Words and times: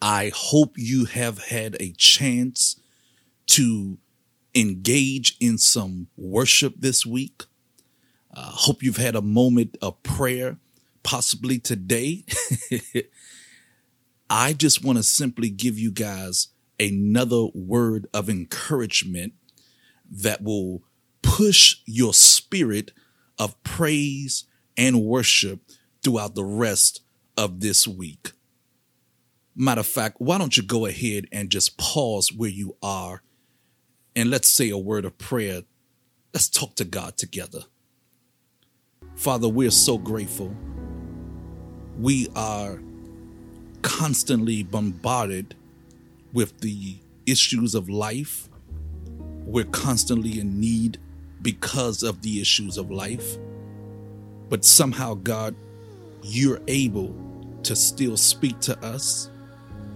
I 0.00 0.32
hope 0.34 0.74
you 0.76 1.06
have 1.06 1.38
had 1.44 1.76
a 1.80 1.92
chance 1.92 2.80
to 3.48 3.98
engage 4.54 5.36
in 5.40 5.58
some 5.58 6.08
worship 6.16 6.74
this 6.78 7.04
week. 7.04 7.44
Uh, 8.32 8.42
hope 8.42 8.82
you've 8.82 8.98
had 8.98 9.16
a 9.16 9.22
moment 9.22 9.76
of 9.82 10.02
prayer, 10.02 10.58
possibly 11.02 11.58
today. 11.58 12.24
I 14.30 14.52
just 14.52 14.84
want 14.84 14.98
to 14.98 15.02
simply 15.02 15.48
give 15.50 15.78
you 15.78 15.90
guys 15.90 16.48
another 16.78 17.46
word 17.54 18.06
of 18.12 18.28
encouragement 18.28 19.32
that 20.10 20.42
will 20.42 20.82
push 21.22 21.76
your 21.86 22.14
spirit 22.14 22.92
of 23.38 23.60
praise 23.62 24.44
and 24.76 25.02
worship 25.02 25.60
throughout 26.02 26.34
the 26.34 26.44
rest 26.44 27.00
of 27.36 27.60
this 27.60 27.88
week. 27.88 28.32
Matter 29.60 29.80
of 29.80 29.88
fact, 29.88 30.20
why 30.20 30.38
don't 30.38 30.56
you 30.56 30.62
go 30.62 30.86
ahead 30.86 31.26
and 31.32 31.50
just 31.50 31.76
pause 31.78 32.32
where 32.32 32.48
you 32.48 32.76
are 32.80 33.22
and 34.14 34.30
let's 34.30 34.48
say 34.48 34.70
a 34.70 34.78
word 34.78 35.04
of 35.04 35.18
prayer. 35.18 35.62
Let's 36.32 36.48
talk 36.48 36.76
to 36.76 36.84
God 36.84 37.16
together. 37.16 37.64
Father, 39.16 39.48
we're 39.48 39.72
so 39.72 39.98
grateful. 39.98 40.54
We 41.98 42.28
are 42.36 42.80
constantly 43.82 44.62
bombarded 44.62 45.56
with 46.32 46.60
the 46.60 46.98
issues 47.26 47.74
of 47.74 47.88
life. 47.88 48.48
We're 49.44 49.64
constantly 49.64 50.38
in 50.38 50.60
need 50.60 50.98
because 51.42 52.04
of 52.04 52.22
the 52.22 52.40
issues 52.40 52.78
of 52.78 52.92
life. 52.92 53.38
But 54.48 54.64
somehow, 54.64 55.14
God, 55.14 55.56
you're 56.22 56.60
able 56.68 57.12
to 57.64 57.74
still 57.74 58.16
speak 58.16 58.60
to 58.60 58.78
us, 58.86 59.30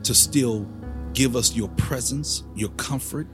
to 0.05 0.15
still 0.15 0.69
give 1.15 1.37
us 1.37 1.55
your 1.55 1.69
presence, 1.70 2.45
your 2.55 2.70
comfort, 2.70 3.27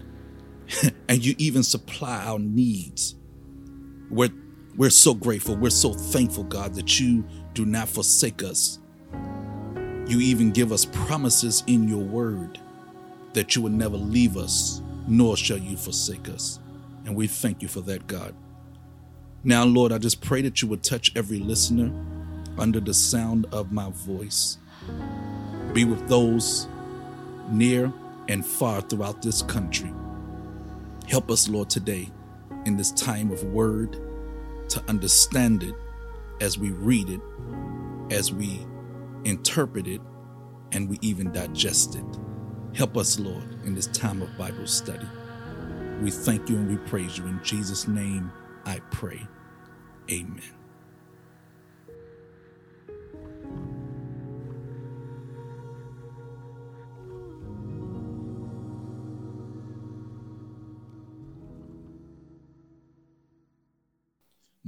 and 1.08 1.24
you 1.24 1.34
even 1.38 1.62
supply 1.62 2.24
our 2.24 2.38
needs. 2.38 3.14
We're, 4.10 4.30
we're 4.76 4.90
so 4.90 5.14
grateful. 5.14 5.56
We're 5.56 5.70
so 5.70 5.92
thankful, 5.92 6.44
God, 6.44 6.74
that 6.74 7.00
you 7.00 7.24
do 7.54 7.64
not 7.64 7.88
forsake 7.88 8.42
us. 8.42 8.78
You 10.06 10.20
even 10.20 10.52
give 10.52 10.72
us 10.72 10.86
promises 10.86 11.62
in 11.66 11.88
your 11.88 12.02
word 12.02 12.58
that 13.34 13.54
you 13.54 13.62
will 13.62 13.70
never 13.70 13.96
leave 13.96 14.36
us, 14.36 14.80
nor 15.06 15.36
shall 15.36 15.58
you 15.58 15.76
forsake 15.76 16.28
us. 16.28 16.58
And 17.04 17.14
we 17.14 17.26
thank 17.26 17.62
you 17.62 17.68
for 17.68 17.80
that, 17.82 18.06
God. 18.06 18.34
Now, 19.44 19.64
Lord, 19.64 19.92
I 19.92 19.98
just 19.98 20.20
pray 20.20 20.42
that 20.42 20.62
you 20.62 20.68
would 20.68 20.82
touch 20.82 21.12
every 21.14 21.38
listener 21.38 21.92
under 22.58 22.80
the 22.80 22.94
sound 22.94 23.46
of 23.52 23.70
my 23.70 23.90
voice. 23.90 24.58
Be 25.72 25.84
with 25.84 26.08
those 26.08 26.68
near 27.50 27.92
and 28.28 28.44
far 28.44 28.80
throughout 28.80 29.22
this 29.22 29.42
country. 29.42 29.92
Help 31.08 31.30
us, 31.30 31.48
Lord, 31.48 31.70
today 31.70 32.10
in 32.66 32.76
this 32.76 32.92
time 32.92 33.30
of 33.30 33.42
word 33.44 33.98
to 34.68 34.82
understand 34.88 35.62
it 35.62 35.74
as 36.40 36.58
we 36.58 36.70
read 36.70 37.08
it, 37.08 37.20
as 38.10 38.32
we 38.32 38.60
interpret 39.24 39.86
it, 39.86 40.00
and 40.72 40.88
we 40.88 40.98
even 41.00 41.32
digest 41.32 41.96
it. 41.96 42.04
Help 42.74 42.96
us, 42.96 43.18
Lord, 43.18 43.64
in 43.64 43.74
this 43.74 43.86
time 43.88 44.20
of 44.20 44.36
Bible 44.36 44.66
study. 44.66 45.06
We 46.02 46.10
thank 46.10 46.48
you 46.48 46.56
and 46.56 46.68
we 46.68 46.76
praise 46.88 47.16
you. 47.18 47.26
In 47.26 47.40
Jesus' 47.42 47.88
name, 47.88 48.30
I 48.66 48.80
pray. 48.90 49.26
Amen. 50.10 50.57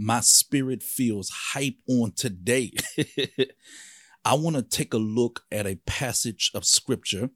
My 0.01 0.21
spirit 0.21 0.83
feels 0.83 1.29
hype 1.53 1.77
on 1.87 2.11
today. 2.13 2.73
I 4.25 4.33
want 4.33 4.57
to 4.57 4.63
take 4.63 4.95
a 4.95 4.99
look 4.99 5.43
at 5.53 5.67
a 5.67 5.77
passage 5.85 6.51
of 6.55 6.65
scripture, 6.65 7.29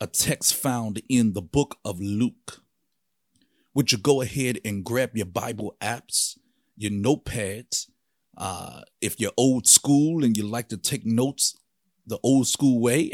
a 0.00 0.06
text 0.06 0.54
found 0.54 1.02
in 1.06 1.34
the 1.34 1.42
book 1.42 1.76
of 1.84 2.00
Luke. 2.00 2.62
Would 3.74 3.92
you 3.92 3.98
go 3.98 4.22
ahead 4.22 4.58
and 4.64 4.84
grab 4.84 5.10
your 5.18 5.26
Bible 5.26 5.76
apps, 5.82 6.38
your 6.78 6.92
notepads? 6.92 7.88
Uh, 8.38 8.80
if 9.02 9.20
you're 9.20 9.32
old 9.36 9.66
school 9.66 10.24
and 10.24 10.38
you 10.38 10.46
like 10.46 10.70
to 10.70 10.78
take 10.78 11.04
notes 11.04 11.58
the 12.06 12.18
old 12.22 12.48
school 12.48 12.80
way, 12.80 13.10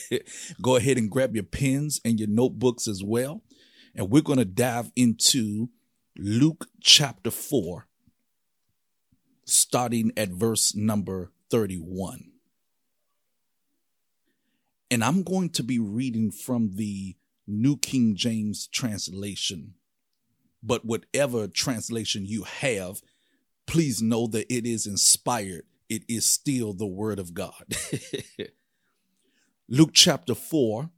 go 0.62 0.76
ahead 0.76 0.96
and 0.96 1.10
grab 1.10 1.34
your 1.34 1.44
pens 1.44 2.00
and 2.04 2.20
your 2.20 2.28
notebooks 2.28 2.86
as 2.86 3.02
well. 3.04 3.42
And 3.96 4.10
we're 4.10 4.22
going 4.22 4.38
to 4.38 4.44
dive 4.44 4.92
into 4.94 5.70
Luke 6.16 6.68
chapter 6.80 7.32
4, 7.32 7.88
starting 9.44 10.12
at 10.16 10.28
verse 10.28 10.72
number 10.72 11.32
31. 11.50 12.30
And 14.92 15.02
I'm 15.02 15.24
going 15.24 15.50
to 15.50 15.64
be 15.64 15.80
reading 15.80 16.30
from 16.30 16.76
the 16.76 17.16
New 17.48 17.76
King 17.76 18.14
James 18.14 18.68
translation. 18.68 19.74
But 20.62 20.84
whatever 20.84 21.48
translation 21.48 22.24
you 22.24 22.44
have, 22.44 23.02
please 23.66 24.00
know 24.00 24.28
that 24.28 24.46
it 24.54 24.64
is 24.66 24.86
inspired. 24.86 25.64
It 25.88 26.04
is 26.08 26.24
still 26.24 26.74
the 26.74 26.86
Word 26.86 27.18
of 27.18 27.34
God. 27.34 27.64
Luke 29.68 29.90
chapter 29.92 30.36
4, 30.36 30.90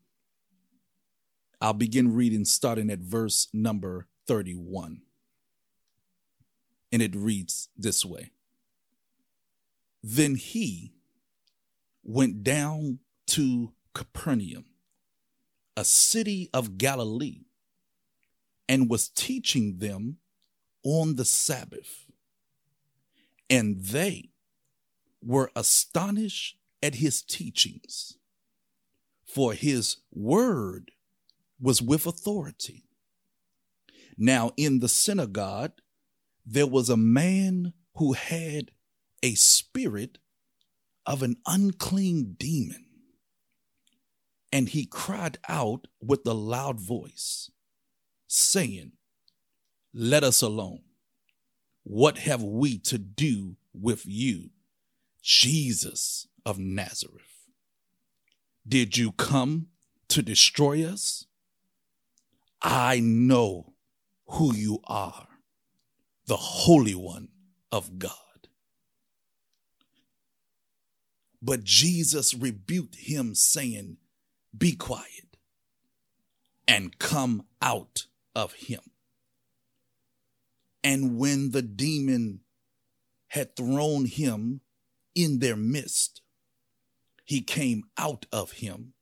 I'll 1.62 1.72
begin 1.72 2.14
reading 2.14 2.44
starting 2.44 2.90
at 2.90 2.98
verse 2.98 3.48
number 3.54 4.08
31 4.26 5.00
and 6.96 7.02
it 7.02 7.14
reads 7.14 7.68
this 7.76 8.06
way 8.06 8.30
Then 10.02 10.34
he 10.36 10.94
went 12.02 12.42
down 12.42 13.00
to 13.26 13.74
Capernaum, 13.92 14.64
a 15.76 15.84
city 15.84 16.48
of 16.54 16.78
Galilee, 16.78 17.42
and 18.66 18.88
was 18.88 19.10
teaching 19.10 19.76
them 19.76 20.16
on 20.82 21.16
the 21.16 21.26
Sabbath. 21.26 22.06
And 23.50 23.78
they 23.78 24.30
were 25.22 25.50
astonished 25.54 26.56
at 26.82 26.94
his 26.94 27.20
teachings, 27.20 28.16
for 29.26 29.52
his 29.52 29.98
word 30.10 30.92
was 31.60 31.82
with 31.82 32.06
authority. 32.06 32.84
Now, 34.16 34.52
in 34.56 34.80
the 34.80 34.88
synagogue, 34.88 35.72
there 36.46 36.66
was 36.66 36.88
a 36.88 36.96
man 36.96 37.72
who 37.96 38.12
had 38.12 38.70
a 39.22 39.34
spirit 39.34 40.18
of 41.04 41.22
an 41.22 41.36
unclean 41.44 42.36
demon. 42.38 42.84
And 44.52 44.68
he 44.68 44.86
cried 44.86 45.38
out 45.48 45.88
with 46.00 46.24
a 46.24 46.32
loud 46.32 46.80
voice, 46.80 47.50
saying, 48.28 48.92
Let 49.92 50.22
us 50.22 50.40
alone. 50.40 50.82
What 51.82 52.18
have 52.18 52.42
we 52.42 52.78
to 52.78 52.98
do 52.98 53.56
with 53.74 54.06
you, 54.06 54.50
Jesus 55.22 56.28
of 56.44 56.58
Nazareth? 56.58 57.22
Did 58.66 58.96
you 58.96 59.12
come 59.12 59.68
to 60.08 60.22
destroy 60.22 60.84
us? 60.84 61.26
I 62.62 63.00
know 63.00 63.74
who 64.26 64.54
you 64.54 64.80
are 64.84 65.28
the 66.26 66.36
Holy 66.36 66.94
One 66.94 67.28
of 67.70 67.98
God. 67.98 68.12
But 71.40 71.64
Jesus 71.64 72.34
rebuked 72.34 72.96
him, 72.96 73.34
saying, 73.34 73.98
Be 74.56 74.72
quiet 74.72 75.36
and 76.66 76.98
come 76.98 77.44
out 77.62 78.06
of 78.34 78.54
him. 78.54 78.80
And 80.82 81.18
when 81.18 81.50
the 81.50 81.62
demon 81.62 82.40
had 83.28 83.56
thrown 83.56 84.06
him 84.06 84.60
in 85.14 85.38
their 85.38 85.56
midst, 85.56 86.22
he 87.24 87.40
came 87.40 87.84
out 87.98 88.26
of 88.32 88.52
him 88.52 88.94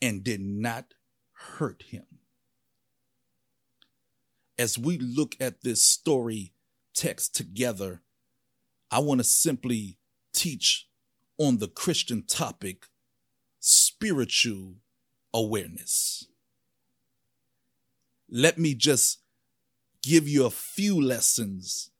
and 0.00 0.24
did 0.24 0.40
not 0.40 0.94
hurt 1.32 1.84
him 1.88 2.11
as 4.62 4.78
we 4.78 4.96
look 4.96 5.34
at 5.40 5.62
this 5.62 5.82
story 5.82 6.52
text 6.94 7.34
together, 7.34 8.00
I 8.92 9.00
want 9.00 9.18
to 9.18 9.24
simply 9.24 9.98
teach 10.32 10.86
on 11.36 11.58
the 11.58 11.66
Christian 11.66 12.22
topic 12.22 12.86
spiritual 13.58 14.76
awareness. 15.34 16.28
Let 18.30 18.56
me 18.56 18.76
just 18.76 19.18
give 20.00 20.28
you 20.28 20.46
a 20.46 20.50
few 20.50 21.02
lessons 21.02 21.90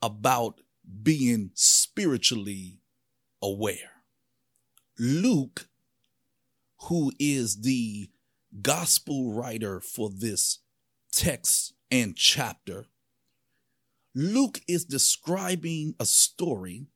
about 0.00 0.60
being 1.02 1.50
spiritually 1.54 2.78
aware. 3.42 4.04
Luke 4.96 5.66
who 6.88 7.12
is 7.18 7.62
the 7.62 8.10
gospel 8.60 9.32
writer 9.32 9.80
for 9.80 10.10
this 10.10 10.58
text 11.12 11.74
and 11.90 12.16
chapter, 12.16 12.86
Luke 14.14 14.60
is 14.66 14.84
describing 14.84 15.94
a 16.00 16.06
story 16.06 16.86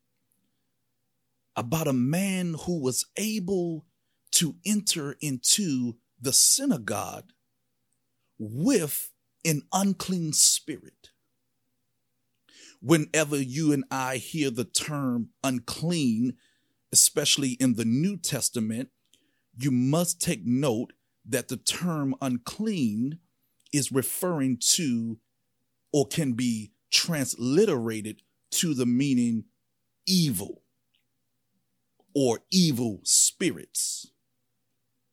about 1.55 1.87
a 1.87 1.93
man 1.93 2.55
who 2.65 2.81
was 2.81 3.07
able 3.17 3.87
to 4.33 4.57
enter 4.67 5.17
into 5.21 5.97
the 6.21 6.33
synagogue 6.33 7.33
with 8.39 9.13
an 9.45 9.63
unclean 9.73 10.33
spirit. 10.33 11.11
Whenever 12.83 13.41
you 13.41 13.73
and 13.73 13.85
I 13.91 14.17
hear 14.17 14.51
the 14.51 14.65
term 14.65 15.31
unclean, 15.43 16.35
especially 16.93 17.53
in 17.53 17.75
the 17.75 17.87
New 17.87 18.19
Testament, 18.19 18.91
you 19.59 19.71
must 19.71 20.21
take 20.21 20.45
note 20.45 20.93
that 21.25 21.49
the 21.49 21.57
term 21.57 22.15
unclean 22.21 23.19
is 23.77 23.93
referring 23.93 24.59
to 24.75 25.19
or 25.93 26.07
can 26.07 26.33
be 26.33 26.73
transliterated 26.91 28.23
to 28.51 28.75
the 28.75 28.87
meaning 28.87 29.45
evil 30.07 30.63
or 32.15 32.41
evil 32.51 33.01
spirits. 33.03 34.11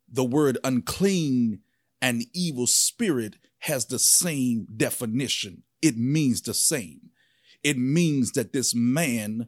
The 0.09 0.23
word 0.23 0.57
unclean 0.63 1.59
and 2.01 2.23
evil 2.33 2.67
spirit 2.67 3.35
has 3.59 3.85
the 3.85 3.99
same 3.99 4.67
definition. 4.75 5.63
It 5.81 5.97
means 5.97 6.41
the 6.41 6.53
same. 6.53 7.09
It 7.63 7.77
means 7.77 8.33
that 8.33 8.53
this 8.53 8.75
man 8.75 9.47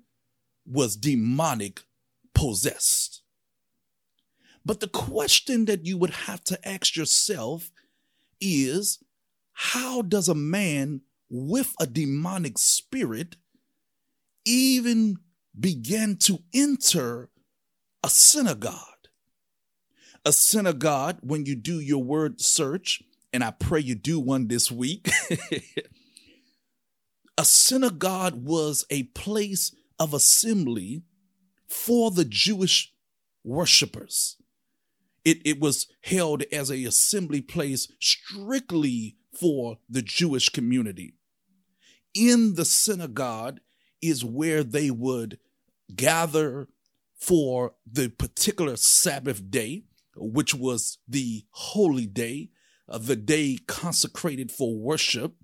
was 0.65 0.95
demonic 0.95 1.83
possessed. 2.33 3.21
But 4.65 4.79
the 4.79 4.87
question 4.87 5.65
that 5.65 5.85
you 5.85 5.97
would 5.97 6.11
have 6.11 6.43
to 6.45 6.67
ask 6.67 6.95
yourself 6.95 7.71
is 8.41 8.99
how 9.55 10.01
does 10.01 10.29
a 10.29 10.35
man 10.35 11.01
with 11.29 11.73
a 11.79 11.87
demonic 11.87 12.57
spirit 12.57 13.35
even 14.45 15.17
begin 15.59 16.17
to 16.17 16.39
enter 16.53 17.29
a 18.03 18.09
synagogue. 18.09 18.79
A 20.23 20.31
synagogue, 20.31 21.17
when 21.21 21.45
you 21.45 21.55
do 21.55 21.79
your 21.79 22.03
word 22.03 22.41
search, 22.41 23.01
and 23.33 23.43
I 23.43 23.51
pray 23.51 23.79
you 23.79 23.95
do 23.95 24.19
one 24.19 24.47
this 24.47 24.71
week, 24.71 25.09
a 27.37 27.45
synagogue 27.45 28.35
was 28.35 28.85
a 28.89 29.03
place 29.03 29.75
of 29.99 30.13
assembly 30.13 31.03
for 31.67 32.11
the 32.11 32.25
Jewish 32.25 32.93
worshipers. 33.43 34.37
It, 35.23 35.39
it 35.45 35.59
was 35.59 35.87
held 36.01 36.43
as 36.51 36.69
a 36.69 36.83
assembly 36.83 37.41
place 37.41 37.87
strictly 37.99 39.15
for 39.37 39.77
the 39.89 40.01
Jewish 40.01 40.49
community. 40.49 41.13
In 42.13 42.55
the 42.55 42.65
synagogue 42.65 43.59
is 44.01 44.23
where 44.23 44.63
they 44.63 44.89
would 44.91 45.39
gather 45.93 46.67
for 47.15 47.73
the 47.85 48.09
particular 48.09 48.75
Sabbath 48.75 49.49
day, 49.49 49.83
which 50.15 50.53
was 50.53 50.99
the 51.07 51.45
holy 51.51 52.05
day, 52.05 52.51
uh, 52.87 52.97
the 52.97 53.15
day 53.15 53.57
consecrated 53.67 54.51
for 54.51 54.77
worship. 54.77 55.35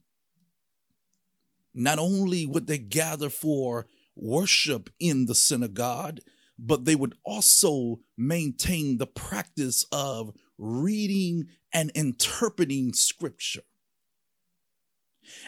Not 1.73 1.99
only 1.99 2.45
would 2.45 2.67
they 2.67 2.77
gather 2.77 3.29
for 3.29 3.87
worship 4.15 4.89
in 4.99 5.25
the 5.25 5.35
synagogue, 5.35 6.19
but 6.59 6.85
they 6.85 6.95
would 6.95 7.15
also 7.23 7.99
maintain 8.17 8.97
the 8.97 9.07
practice 9.07 9.85
of 9.91 10.31
reading 10.57 11.47
and 11.73 11.91
interpreting 11.95 12.93
scripture. 12.93 13.63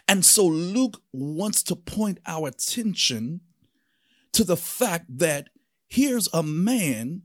And 0.07 0.25
so 0.25 0.45
Luke 0.45 1.01
wants 1.11 1.63
to 1.63 1.75
point 1.75 2.19
our 2.25 2.47
attention 2.47 3.41
to 4.33 4.43
the 4.43 4.57
fact 4.57 5.05
that 5.17 5.49
here's 5.87 6.27
a 6.33 6.43
man 6.43 7.23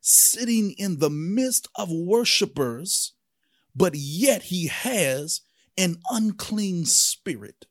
sitting 0.00 0.72
in 0.78 0.98
the 0.98 1.10
midst 1.10 1.68
of 1.74 1.90
worshipers, 1.90 3.14
but 3.74 3.94
yet 3.94 4.44
he 4.44 4.68
has 4.68 5.42
an 5.76 5.96
unclean 6.10 6.84
spirit. 6.84 7.66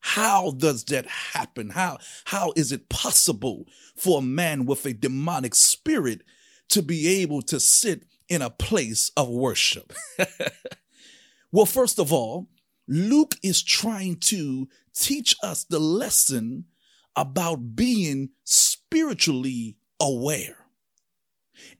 How 0.00 0.50
does 0.50 0.84
that 0.84 1.06
happen? 1.06 1.70
How, 1.70 1.98
how 2.26 2.52
is 2.56 2.72
it 2.72 2.88
possible 2.88 3.66
for 3.96 4.18
a 4.18 4.22
man 4.22 4.66
with 4.66 4.84
a 4.84 4.92
demonic 4.92 5.54
spirit 5.54 6.22
to 6.68 6.82
be 6.82 7.22
able 7.22 7.40
to 7.42 7.58
sit 7.58 8.04
in 8.28 8.42
a 8.42 8.50
place 8.50 9.10
of 9.16 9.28
worship? 9.28 9.92
well, 11.52 11.66
first 11.66 11.98
of 11.98 12.12
all, 12.12 12.48
Luke 12.86 13.36
is 13.42 13.62
trying 13.62 14.16
to 14.16 14.68
teach 14.94 15.34
us 15.42 15.64
the 15.64 15.78
lesson 15.78 16.66
about 17.16 17.74
being 17.76 18.30
spiritually 18.44 19.76
aware. 20.00 20.56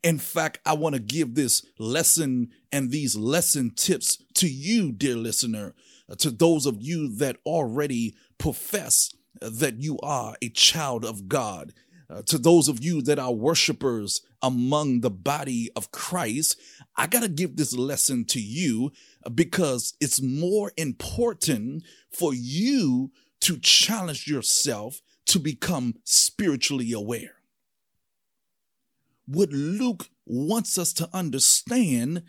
In 0.03 0.19
fact, 0.19 0.61
I 0.65 0.75
want 0.75 0.95
to 0.95 1.01
give 1.01 1.35
this 1.35 1.65
lesson 1.79 2.51
and 2.71 2.91
these 2.91 3.17
lesson 3.17 3.73
tips 3.75 4.23
to 4.35 4.49
you, 4.49 4.93
dear 4.93 5.17
listener, 5.17 5.75
uh, 6.09 6.15
to 6.17 6.31
those 6.31 6.67
of 6.67 6.77
you 6.81 7.15
that 7.17 7.39
already 7.45 8.15
profess 8.39 9.15
that 9.41 9.81
you 9.83 9.99
are 10.03 10.37
a 10.41 10.49
child 10.49 11.05
of 11.05 11.29
God. 11.29 11.73
Uh, 12.11 12.23
to 12.23 12.37
those 12.37 12.69
of 12.69 12.85
you 12.85 13.01
that 13.03 13.19
are 13.19 13.33
worshipers 13.33 14.21
among 14.43 15.01
the 15.01 15.11
body 15.11 15.71
of 15.75 15.91
Christ, 15.91 16.61
I 16.97 17.07
got 17.07 17.23
to 17.23 17.29
give 17.29 17.57
this 17.57 17.75
lesson 17.75 18.27
to 18.27 18.41
you 18.41 18.93
uh, 19.25 19.31
because 19.31 19.95
it's 20.01 20.21
more 20.21 20.73
important 20.77 21.85
for 22.13 22.35
you 22.35 23.11
to 23.41 23.59
challenge 23.59 24.27
yourself 24.27 25.01
to 25.27 25.39
become 25.39 25.95
spiritually 26.05 26.93
aware. 26.93 27.37
What 29.27 29.51
Luke 29.51 30.09
wants 30.27 30.77
us 30.77 30.93
to 30.95 31.09
understand 31.15 32.23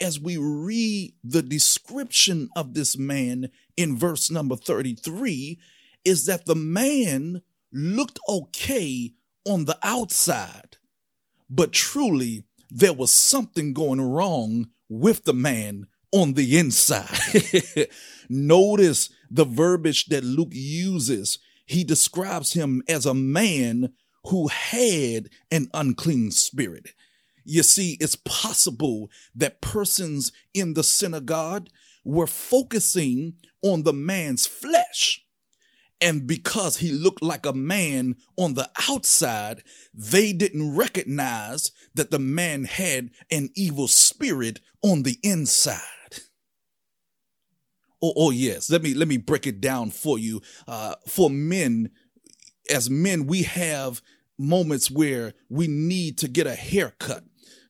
as 0.00 0.20
we 0.20 0.36
read 0.36 1.14
the 1.24 1.42
description 1.42 2.50
of 2.56 2.74
this 2.74 2.98
man 2.98 3.48
in 3.76 3.96
verse 3.96 4.30
number 4.30 4.56
33 4.56 5.58
is 6.04 6.26
that 6.26 6.44
the 6.44 6.54
man 6.54 7.40
looked 7.72 8.18
okay 8.28 9.12
on 9.44 9.64
the 9.64 9.78
outside, 9.82 10.76
but 11.48 11.72
truly 11.72 12.44
there 12.70 12.92
was 12.92 13.10
something 13.10 13.72
going 13.72 14.00
wrong 14.00 14.68
with 14.88 15.24
the 15.24 15.34
man 15.34 15.86
on 16.12 16.34
the 16.34 16.58
inside. 16.58 17.88
Notice 18.28 19.10
the 19.30 19.44
verbiage 19.44 20.06
that 20.06 20.24
Luke 20.24 20.52
uses 20.52 21.38
he 21.66 21.84
describes 21.84 22.52
him 22.52 22.82
as 22.88 23.06
a 23.06 23.14
man 23.14 23.94
who 24.24 24.48
had 24.48 25.28
an 25.50 25.68
unclean 25.72 26.30
spirit. 26.30 26.90
You 27.44 27.62
see, 27.62 27.96
it's 28.00 28.16
possible 28.16 29.10
that 29.34 29.60
persons 29.60 30.32
in 30.54 30.74
the 30.74 30.84
synagogue 30.84 31.68
were 32.04 32.26
focusing 32.26 33.34
on 33.62 33.82
the 33.82 33.92
man's 33.92 34.46
flesh. 34.46 35.21
And 36.02 36.26
because 36.26 36.78
he 36.78 36.90
looked 36.90 37.22
like 37.22 37.46
a 37.46 37.52
man 37.52 38.16
on 38.36 38.54
the 38.54 38.68
outside, 38.90 39.62
they 39.94 40.32
didn't 40.32 40.76
recognize 40.76 41.70
that 41.94 42.10
the 42.10 42.18
man 42.18 42.64
had 42.64 43.10
an 43.30 43.50
evil 43.54 43.86
spirit 43.86 44.58
on 44.82 45.04
the 45.04 45.18
inside. 45.22 45.78
Oh, 48.02 48.12
oh 48.16 48.30
yes. 48.32 48.68
Let 48.68 48.82
me 48.82 48.94
let 48.94 49.06
me 49.06 49.16
break 49.16 49.46
it 49.46 49.60
down 49.60 49.90
for 49.90 50.18
you. 50.18 50.42
Uh, 50.66 50.96
for 51.06 51.30
men, 51.30 51.90
as 52.68 52.90
men, 52.90 53.26
we 53.26 53.44
have 53.44 54.02
moments 54.36 54.90
where 54.90 55.34
we 55.48 55.68
need 55.68 56.18
to 56.18 56.26
get 56.26 56.48
a 56.48 56.56
haircut. 56.56 57.22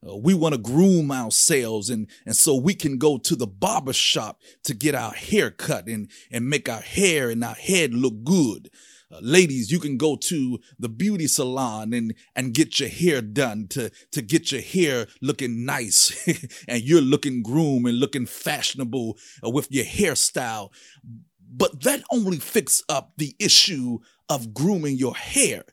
Uh, 0.07 0.17
we 0.17 0.35
want 0.35 0.55
to 0.55 0.61
groom 0.61 1.11
ourselves 1.11 1.89
and 1.91 2.09
and 2.27 2.37
so 2.37 2.57
we 2.57 2.75
can 2.75 2.99
go 2.99 3.19
to 3.19 3.37
the 3.37 3.47
barber 3.47 3.93
shop 3.93 4.41
to 4.65 4.75
get 4.75 4.95
our 4.95 5.13
hair 5.13 5.51
cut 5.51 5.87
and 5.87 6.11
and 6.31 6.49
make 6.49 6.69
our 6.69 6.81
hair 6.81 7.31
and 7.31 7.45
our 7.45 7.55
head 7.55 7.95
look 7.95 8.25
good 8.25 8.71
uh, 9.13 9.19
ladies, 9.21 9.71
you 9.71 9.79
can 9.79 9.97
go 9.99 10.17
to 10.17 10.59
the 10.79 10.89
beauty 10.89 11.27
salon 11.27 11.93
and, 11.93 12.15
and 12.35 12.55
get 12.55 12.81
your 12.81 12.89
hair 12.89 13.21
done 13.21 13.67
to, 13.69 13.91
to 14.11 14.23
get 14.23 14.51
your 14.51 14.63
hair 14.63 15.07
looking 15.21 15.67
nice 15.67 16.27
and 16.69 16.83
you're 16.83 17.03
looking 17.03 17.43
groom 17.43 17.85
and 17.85 17.99
looking 17.99 18.25
fashionable 18.25 19.19
uh, 19.45 19.51
with 19.51 19.71
your 19.71 19.85
hairstyle. 19.85 20.71
But 21.55 21.83
that 21.83 22.03
only 22.11 22.39
fix 22.39 22.83
up 22.89 23.13
the 23.19 23.37
issue 23.39 23.99
of 24.31 24.55
grooming 24.55 24.97
your 24.97 25.15
hair. 25.15 25.65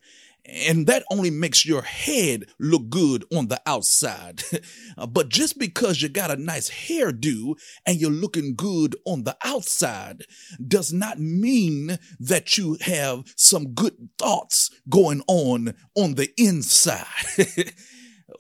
And 0.52 0.88
that 0.88 1.04
only 1.12 1.30
makes 1.30 1.66
your 1.66 1.82
head 1.82 2.46
look 2.60 2.90
good 2.90 3.24
on 3.34 3.48
the 3.48 3.62
outside. 3.66 4.44
but 5.10 5.30
just 5.30 5.60
because 5.60 6.02
you 6.02 6.10
got 6.10 6.32
a 6.32 6.36
nice 6.36 6.70
hairdo 6.70 7.56
and 7.86 8.00
you're 8.00 8.12
looking 8.12 8.56
good 8.56 8.96
on 9.06 9.24
the 9.24 9.38
outside 9.44 10.24
does 10.66 10.92
not 10.92 11.20
mean 11.20 12.00
that 12.20 12.58
you 12.58 12.78
have 12.82 13.24
some 13.36 13.74
good 13.74 14.10
thoughts 14.18 14.70
going 14.90 15.22
on 15.28 15.76
on 15.96 16.16
the 16.16 16.30
inside. 16.38 17.06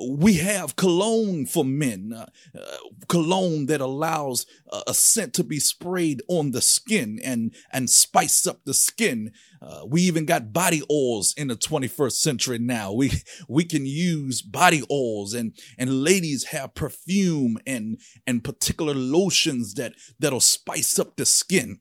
we 0.07 0.35
have 0.35 0.75
cologne 0.75 1.45
for 1.45 1.65
men, 1.65 2.13
uh, 2.15 2.27
uh, 2.57 2.77
cologne 3.07 3.65
that 3.67 3.81
allows 3.81 4.45
uh, 4.71 4.81
a 4.87 4.93
scent 4.93 5.33
to 5.35 5.43
be 5.43 5.59
sprayed 5.59 6.21
on 6.27 6.51
the 6.51 6.61
skin 6.61 7.19
and 7.23 7.53
and 7.71 7.89
spice 7.89 8.47
up 8.47 8.63
the 8.65 8.73
skin. 8.73 9.31
Uh, 9.61 9.81
we 9.85 10.01
even 10.01 10.25
got 10.25 10.53
body 10.53 10.81
oils 10.89 11.33
in 11.37 11.49
the 11.49 11.55
21st 11.55 12.13
century 12.13 12.59
now. 12.59 12.93
We 12.93 13.11
we 13.47 13.65
can 13.65 13.85
use 13.85 14.41
body 14.41 14.83
oils 14.91 15.33
and 15.33 15.53
and 15.77 16.03
ladies 16.03 16.45
have 16.45 16.75
perfume 16.75 17.57
and 17.65 17.99
and 18.25 18.43
particular 18.43 18.93
lotions 18.93 19.73
that 19.75 19.93
that'll 20.19 20.39
spice 20.39 20.97
up 20.97 21.17
the 21.17 21.25
skin 21.25 21.79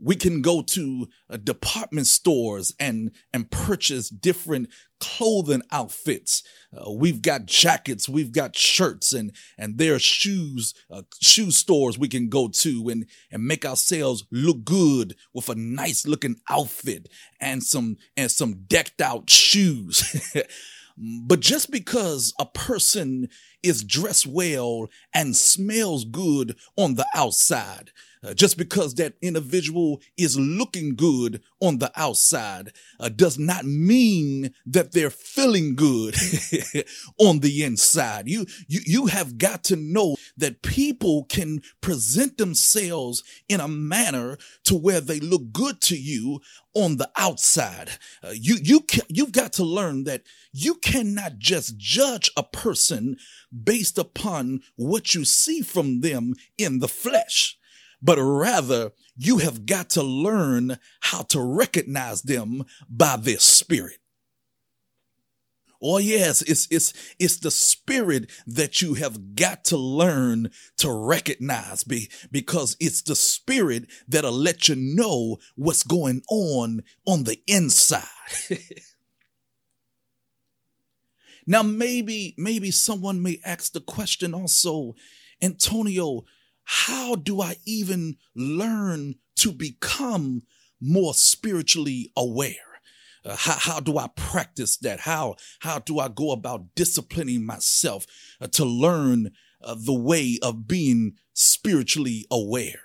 we 0.00 0.14
can 0.16 0.42
go 0.42 0.62
to 0.62 1.08
uh, 1.28 1.36
department 1.36 2.06
stores 2.06 2.74
and 2.78 3.10
and 3.32 3.50
purchase 3.50 4.08
different 4.08 4.68
clothing 5.00 5.62
outfits. 5.70 6.42
Uh, 6.76 6.90
we've 6.90 7.22
got 7.22 7.46
jackets 7.46 8.08
we've 8.08 8.32
got 8.32 8.56
shirts 8.56 9.12
and 9.12 9.32
and 9.56 9.78
there 9.78 9.94
are 9.94 9.98
shoes 9.98 10.74
uh, 10.90 11.02
shoe 11.20 11.50
stores 11.50 11.98
we 11.98 12.08
can 12.08 12.28
go 12.28 12.48
to 12.48 12.88
and 12.88 13.06
and 13.30 13.44
make 13.44 13.64
ourselves 13.64 14.24
look 14.30 14.64
good 14.64 15.16
with 15.32 15.48
a 15.48 15.54
nice 15.54 16.06
looking 16.06 16.36
outfit 16.48 17.08
and 17.40 17.62
some 17.62 17.96
and 18.16 18.30
some 18.30 18.64
decked 18.66 19.00
out 19.00 19.28
shoes. 19.30 20.34
But 21.00 21.38
just 21.38 21.70
because 21.70 22.34
a 22.40 22.46
person 22.46 23.28
is 23.62 23.84
dressed 23.84 24.26
well 24.26 24.88
and 25.14 25.36
smells 25.36 26.04
good 26.04 26.56
on 26.76 26.96
the 26.96 27.06
outside 27.14 27.92
uh, 28.22 28.34
just 28.34 28.56
because 28.56 28.94
that 28.94 29.14
individual 29.22 30.00
is 30.16 30.38
looking 30.38 30.94
good 30.94 31.42
on 31.60 31.78
the 31.78 31.90
outside 31.96 32.72
uh, 33.00 33.08
does 33.08 33.38
not 33.38 33.64
mean 33.64 34.52
that 34.66 34.92
they're 34.92 35.10
feeling 35.10 35.74
good 35.74 36.14
on 37.18 37.40
the 37.40 37.62
inside. 37.62 38.28
You, 38.28 38.46
you, 38.66 38.80
you 38.84 39.06
have 39.06 39.38
got 39.38 39.64
to 39.64 39.76
know 39.76 40.16
that 40.36 40.62
people 40.62 41.24
can 41.24 41.62
present 41.80 42.38
themselves 42.38 43.22
in 43.48 43.60
a 43.60 43.68
manner 43.68 44.38
to 44.64 44.74
where 44.76 45.00
they 45.00 45.20
look 45.20 45.52
good 45.52 45.80
to 45.82 45.96
you 45.96 46.40
on 46.74 46.96
the 46.96 47.10
outside. 47.16 47.90
Uh, 48.22 48.32
you, 48.34 48.56
you, 48.62 48.80
can, 48.80 49.02
you've 49.08 49.32
got 49.32 49.52
to 49.54 49.64
learn 49.64 50.04
that 50.04 50.22
you 50.52 50.74
cannot 50.76 51.38
just 51.38 51.76
judge 51.76 52.30
a 52.36 52.42
person 52.42 53.16
based 53.64 53.98
upon 53.98 54.60
what 54.76 55.14
you 55.14 55.24
see 55.24 55.62
from 55.62 56.00
them 56.00 56.34
in 56.56 56.78
the 56.78 56.88
flesh 56.88 57.58
but 58.02 58.18
rather 58.18 58.92
you 59.16 59.38
have 59.38 59.66
got 59.66 59.90
to 59.90 60.02
learn 60.02 60.78
how 61.00 61.22
to 61.22 61.40
recognize 61.40 62.22
them 62.22 62.64
by 62.88 63.16
their 63.16 63.38
spirit. 63.38 63.98
Oh 65.80 65.98
yes, 65.98 66.42
it's 66.42 66.66
it's 66.70 66.92
it's 67.20 67.36
the 67.38 67.52
spirit 67.52 68.30
that 68.46 68.82
you 68.82 68.94
have 68.94 69.36
got 69.36 69.64
to 69.66 69.76
learn 69.76 70.50
to 70.78 70.90
recognize 70.90 71.84
be, 71.84 72.10
because 72.32 72.76
it's 72.80 73.02
the 73.02 73.14
spirit 73.14 73.84
that'll 74.08 74.32
let 74.32 74.68
you 74.68 74.74
know 74.74 75.38
what's 75.54 75.84
going 75.84 76.22
on 76.28 76.82
on 77.06 77.24
the 77.24 77.40
inside. 77.46 78.02
now 81.46 81.62
maybe 81.62 82.34
maybe 82.36 82.72
someone 82.72 83.22
may 83.22 83.38
ask 83.44 83.72
the 83.72 83.80
question 83.80 84.34
also, 84.34 84.96
Antonio, 85.40 86.24
how 86.70 87.14
do 87.14 87.40
I 87.40 87.56
even 87.64 88.18
learn 88.34 89.14
to 89.36 89.52
become 89.52 90.42
more 90.78 91.14
spiritually 91.14 92.12
aware? 92.14 92.82
Uh, 93.24 93.36
how, 93.36 93.56
how 93.58 93.80
do 93.80 93.96
I 93.96 94.08
practice 94.14 94.76
that? 94.78 95.00
How, 95.00 95.36
how 95.60 95.78
do 95.78 95.98
I 95.98 96.08
go 96.08 96.30
about 96.30 96.74
disciplining 96.74 97.46
myself 97.46 98.04
uh, 98.38 98.48
to 98.48 98.66
learn 98.66 99.30
uh, 99.62 99.76
the 99.82 99.94
way 99.94 100.38
of 100.42 100.68
being 100.68 101.14
spiritually 101.32 102.26
aware? 102.30 102.80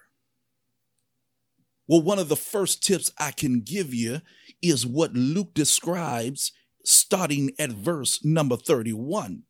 Well, 1.85 2.01
one 2.01 2.19
of 2.19 2.29
the 2.29 2.37
first 2.37 2.85
tips 2.85 3.11
I 3.17 3.31
can 3.31 3.59
give 3.59 3.93
you 3.93 4.21
is 4.61 4.87
what 4.87 5.13
Luke 5.13 5.53
describes 5.53 6.53
starting 6.85 7.51
at 7.59 7.71
verse 7.71 8.23
number 8.23 8.55
31. 8.55 9.43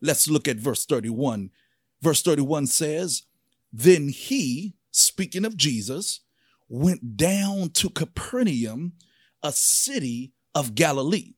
Let's 0.00 0.28
look 0.30 0.46
at 0.46 0.58
verse 0.58 0.86
31. 0.86 1.50
Verse 2.00 2.22
31 2.22 2.68
says, 2.68 3.24
then 3.72 4.08
he, 4.08 4.74
speaking 4.90 5.44
of 5.44 5.56
Jesus, 5.56 6.20
went 6.68 7.16
down 7.16 7.70
to 7.70 7.90
Capernaum, 7.90 8.92
a 9.42 9.52
city 9.52 10.32
of 10.54 10.74
Galilee. 10.74 11.34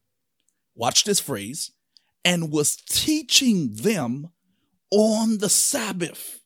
Watch 0.75 1.05
this 1.05 1.21
phrase, 1.21 1.73
and 2.25 2.51
was 2.51 2.77
teaching 2.77 3.75
them 3.75 4.31
on 4.91 5.39
the 5.39 5.49
Sabbath. 5.49 6.41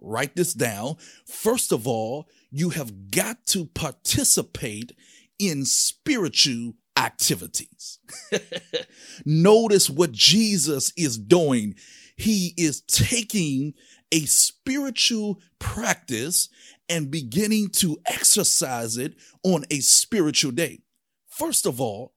Write 0.00 0.34
this 0.34 0.52
down. 0.52 0.96
First 1.26 1.72
of 1.72 1.86
all, 1.86 2.28
you 2.50 2.70
have 2.70 3.10
got 3.10 3.46
to 3.46 3.66
participate 3.66 4.92
in 5.38 5.64
spiritual 5.64 6.74
activities. 6.96 7.98
Notice 9.24 9.88
what 9.88 10.12
Jesus 10.12 10.92
is 10.96 11.18
doing. 11.18 11.74
He 12.16 12.52
is 12.56 12.82
taking 12.82 13.74
a 14.12 14.20
spiritual 14.26 15.40
practice 15.58 16.48
and 16.88 17.10
beginning 17.10 17.70
to 17.70 17.98
exercise 18.06 18.96
it 18.98 19.14
on 19.42 19.64
a 19.70 19.80
spiritual 19.80 20.52
day. 20.52 20.80
First 21.28 21.66
of 21.66 21.80
all, 21.80 22.12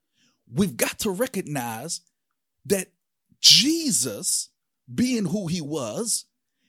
we've 0.52 0.78
got 0.78 1.00
to 1.00 1.10
recognize 1.10 2.02
that 2.66 2.90
Jesus, 3.40 4.50
being 4.94 5.26
who 5.26 5.48
he 5.48 5.62
was, 5.62 6.26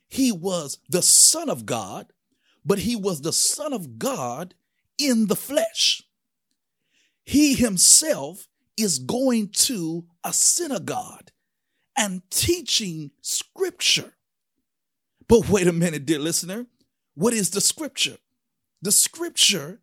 he 0.09 0.31
was 0.31 0.79
the 0.89 1.03
Son 1.03 1.51
of 1.51 1.67
God, 1.67 2.13
but 2.65 2.81
he 2.81 2.97
was 2.97 3.23
the 3.23 3.33
Son 3.33 3.73
of 3.73 3.99
God 3.99 4.55
in 4.99 5.27
the 5.27 5.37
flesh. 5.37 6.03
He 7.25 7.55
himself 7.55 8.47
is 8.77 8.99
going 8.99 9.49
to 9.49 10.07
a 10.23 10.33
synagogue 10.33 11.31
and 11.97 12.23
teaching 12.31 13.11
scripture. 13.23 14.16
But 15.29 15.49
wait 15.49 15.67
a 15.67 15.73
minute, 15.73 16.07
dear 16.07 16.19
listener. 16.19 16.67
What 17.15 17.33
is 17.33 17.51
the 17.51 17.61
scripture? 17.61 18.19
The 18.83 18.93
scripture 18.93 19.81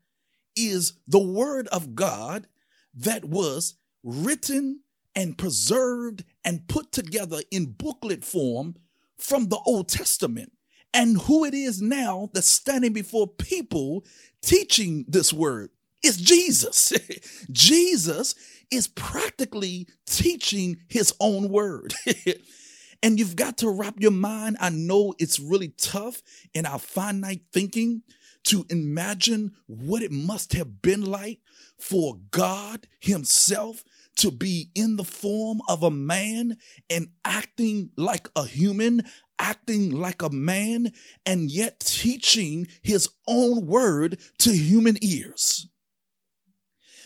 is 0.55 0.93
the 1.07 1.19
word 1.19 1.67
of 1.69 1.95
God 1.95 2.47
that 2.93 3.25
was 3.25 3.75
written 4.03 4.81
and 5.15 5.37
preserved 5.37 6.23
and 6.45 6.67
put 6.67 6.91
together 6.91 7.41
in 7.51 7.65
booklet 7.65 8.23
form 8.23 8.75
from 9.17 9.49
the 9.49 9.59
Old 9.65 9.89
Testament. 9.89 10.53
And 10.93 11.21
who 11.21 11.43
it 11.43 11.53
is 11.53 11.81
now 11.81 12.29
that's 12.33 12.49
standing 12.49 12.93
before 12.93 13.27
people 13.27 14.05
teaching 14.41 15.05
this 15.07 15.33
word 15.33 15.71
is 16.03 16.17
Jesus. 16.17 16.93
Jesus 17.51 18.35
is 18.69 18.87
practically 18.87 19.87
teaching 20.05 20.77
his 20.87 21.13
own 21.19 21.49
word. 21.49 21.93
And 23.03 23.19
you've 23.19 23.35
got 23.35 23.57
to 23.57 23.69
wrap 23.69 23.95
your 23.99 24.11
mind. 24.11 24.55
I 24.61 24.69
know 24.69 25.13
it's 25.19 25.37
really 25.37 25.73
tough 25.77 26.23
in 26.53 26.65
our 26.65 26.79
finite 26.79 27.41
thinking 27.51 28.01
to 28.45 28.65
imagine 28.69 29.51
what 29.67 30.01
it 30.01 30.11
must 30.11 30.53
have 30.53 30.81
been 30.81 31.05
like 31.05 31.39
for 31.77 32.17
God 32.31 32.87
Himself 33.01 33.83
to 34.17 34.31
be 34.31 34.69
in 34.73 34.95
the 34.95 35.03
form 35.03 35.61
of 35.67 35.83
a 35.83 35.91
man 35.91 36.57
and 36.89 37.09
acting 37.25 37.89
like 37.97 38.29
a 38.37 38.45
human, 38.45 39.03
acting 39.37 39.91
like 39.91 40.21
a 40.21 40.29
man, 40.29 40.93
and 41.25 41.51
yet 41.51 41.81
teaching 41.81 42.67
His 42.83 43.09
own 43.27 43.65
word 43.65 44.17
to 44.39 44.51
human 44.51 44.97
ears. 45.01 45.67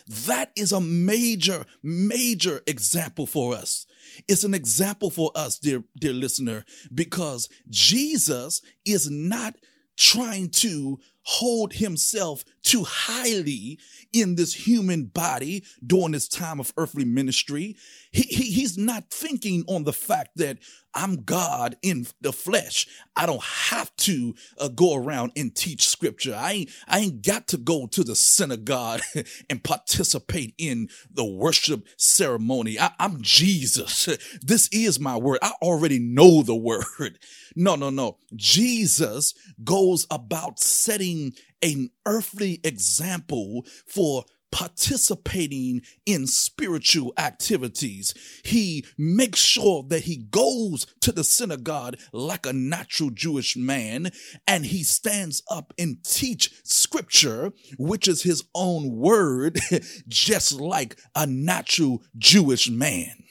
That 0.07 0.51
is 0.55 0.71
a 0.71 0.79
major, 0.79 1.65
major 1.81 2.61
example 2.67 3.25
for 3.25 3.55
us. 3.55 3.87
It's 4.27 4.43
an 4.43 4.53
example 4.53 5.09
for 5.09 5.31
us, 5.35 5.59
dear, 5.59 5.83
dear 5.99 6.13
listener, 6.13 6.65
because 6.93 7.49
Jesus 7.69 8.61
is 8.85 9.09
not 9.09 9.55
trying 9.97 10.49
to 10.49 10.99
hold 11.23 11.73
himself 11.73 12.43
too 12.67 12.83
highly 12.83 13.79
in 14.11 14.35
this 14.35 14.53
human 14.53 15.05
body 15.05 15.63
during 15.85 16.11
this 16.11 16.27
time 16.27 16.59
of 16.59 16.73
earthly 16.75 17.05
ministry. 17.05 17.77
He, 18.11 18.23
he, 18.23 18.51
he's 18.51 18.77
not 18.77 19.09
thinking 19.09 19.63
on 19.67 19.85
the 19.85 19.93
fact 19.93 20.31
that 20.35 20.57
I'm 20.93 21.23
God 21.23 21.77
in 21.81 22.07
the 22.21 22.33
flesh. 22.33 22.87
I 23.15 23.25
don't 23.25 23.43
have 23.43 23.95
to 23.97 24.33
uh, 24.57 24.69
go 24.69 24.95
around 24.95 25.31
and 25.37 25.55
teach 25.55 25.87
scripture. 25.87 26.35
I 26.35 26.51
ain't, 26.53 26.69
I 26.87 26.99
ain't 26.99 27.25
got 27.25 27.47
to 27.49 27.57
go 27.57 27.87
to 27.87 28.03
the 28.03 28.15
synagogue 28.15 29.01
and 29.49 29.63
participate 29.63 30.53
in 30.57 30.89
the 31.09 31.25
worship 31.25 31.87
ceremony. 31.97 32.79
I, 32.79 32.91
I'm 32.99 33.21
Jesus. 33.21 34.09
This 34.41 34.69
is 34.71 34.99
my 34.99 35.17
word. 35.17 35.39
I 35.41 35.51
already 35.61 35.99
know 35.99 36.41
the 36.41 36.55
word. 36.69 37.19
No, 37.55 37.75
no, 37.75 37.89
no. 37.89 38.17
Jesus 38.35 39.33
goes 39.63 40.05
about 40.09 40.59
setting 40.59 41.33
an 41.61 41.89
earthly 42.05 42.59
example 42.63 43.65
for 43.85 44.25
participating 44.51 45.81
in 46.05 46.25
spiritual 46.25 47.13
activities. 47.17 48.13
He 48.43 48.85
makes 48.97 49.39
sure 49.39 49.83
that 49.89 50.03
he 50.03 50.17
goes 50.17 50.85
to 51.01 51.11
the 51.11 51.23
synagogue 51.23 51.97
like 52.13 52.45
a 52.45 52.53
natural 52.53 53.09
Jewish 53.09 53.57
man 53.57 54.11
and 54.47 54.65
he 54.65 54.83
stands 54.83 55.43
up 55.49 55.73
and 55.77 56.03
teach 56.03 56.51
scripture, 56.63 57.51
which 57.77 58.07
is 58.07 58.23
his 58.23 58.43
own 58.55 58.95
word, 58.95 59.59
just 60.07 60.53
like 60.53 60.97
a 61.15 61.27
natural 61.27 62.03
Jewish 62.17 62.69
man. 62.69 63.26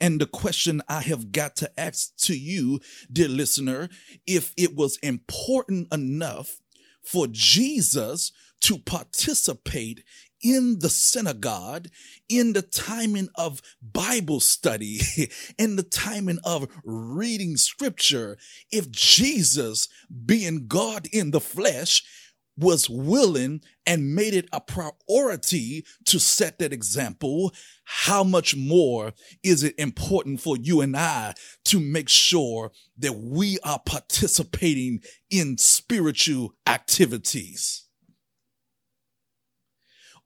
And 0.00 0.20
the 0.20 0.26
question 0.26 0.82
I 0.88 1.02
have 1.02 1.30
got 1.30 1.54
to 1.56 1.80
ask 1.80 2.16
to 2.22 2.36
you, 2.36 2.80
dear 3.10 3.28
listener, 3.28 3.88
if 4.26 4.52
it 4.56 4.74
was 4.74 4.98
important 4.98 5.92
enough 5.94 6.56
for 7.04 7.28
Jesus 7.30 8.32
to 8.62 8.78
participate 8.78 10.02
in 10.42 10.80
the 10.80 10.88
synagogue, 10.88 11.86
in 12.28 12.52
the 12.52 12.62
timing 12.62 13.28
of 13.36 13.62
Bible 13.80 14.40
study, 14.40 15.00
in 15.58 15.76
the 15.76 15.82
timing 15.84 16.38
of 16.44 16.68
reading 16.84 17.56
scripture, 17.56 18.36
if 18.72 18.90
Jesus, 18.90 19.88
being 20.24 20.66
God 20.66 21.06
in 21.12 21.30
the 21.30 21.40
flesh, 21.40 22.02
was 22.56 22.88
willing 22.88 23.60
and 23.86 24.14
made 24.14 24.34
it 24.34 24.48
a 24.52 24.60
priority 24.60 25.84
to 26.06 26.18
set 26.18 26.58
that 26.58 26.72
example, 26.72 27.52
how 27.84 28.24
much 28.24 28.56
more 28.56 29.12
is 29.42 29.62
it 29.62 29.74
important 29.78 30.40
for 30.40 30.56
you 30.56 30.80
and 30.80 30.96
I 30.96 31.34
to 31.66 31.80
make 31.80 32.08
sure 32.08 32.72
that 32.98 33.16
we 33.16 33.58
are 33.64 33.80
participating 33.84 35.00
in 35.30 35.58
spiritual 35.58 36.54
activities? 36.66 37.86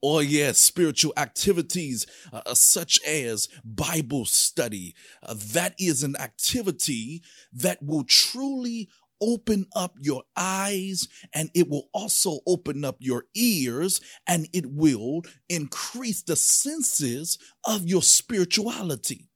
Oh, 0.03 0.19
yes, 0.19 0.57
spiritual 0.57 1.13
activities 1.15 2.07
uh, 2.33 2.41
uh, 2.47 2.55
such 2.55 2.99
as 3.05 3.47
Bible 3.63 4.25
study. 4.25 4.95
Uh, 5.21 5.35
that 5.53 5.75
is 5.77 6.01
an 6.01 6.15
activity 6.15 7.21
that 7.53 7.83
will 7.83 8.03
truly 8.05 8.89
open 9.21 9.65
up 9.75 9.93
your 10.01 10.23
eyes 10.35 11.07
and 11.33 11.49
it 11.53 11.69
will 11.69 11.89
also 11.93 12.39
open 12.47 12.83
up 12.83 12.97
your 12.99 13.25
ears 13.35 14.01
and 14.27 14.47
it 14.53 14.65
will 14.71 15.21
increase 15.49 16.23
the 16.23 16.35
senses 16.35 17.37
of 17.65 17.85
your 17.85 18.01
spirituality. 18.01 19.29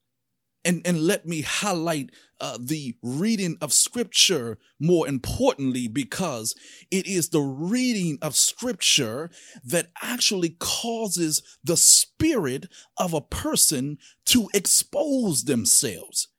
And, 0.66 0.82
and 0.84 1.02
let 1.02 1.28
me 1.28 1.42
highlight 1.42 2.10
uh, 2.42 2.58
the 2.60 2.96
reading 3.04 3.56
of 3.62 3.72
scripture 3.72 4.58
more 4.80 5.08
importantly 5.08 5.88
because 5.88 6.56
it 6.90 7.06
is 7.06 7.30
the 7.30 7.42
reading 7.42 8.18
of 8.22 8.36
scripture 8.36 9.30
that 9.64 9.92
actually 10.02 10.58
causes 10.60 11.42
the 11.64 11.78
spirit 11.78 12.66
of 12.98 13.14
a 13.14 13.22
person 13.22 14.00
to 14.26 14.50
expose 14.56 15.44
themselves. 15.44 16.30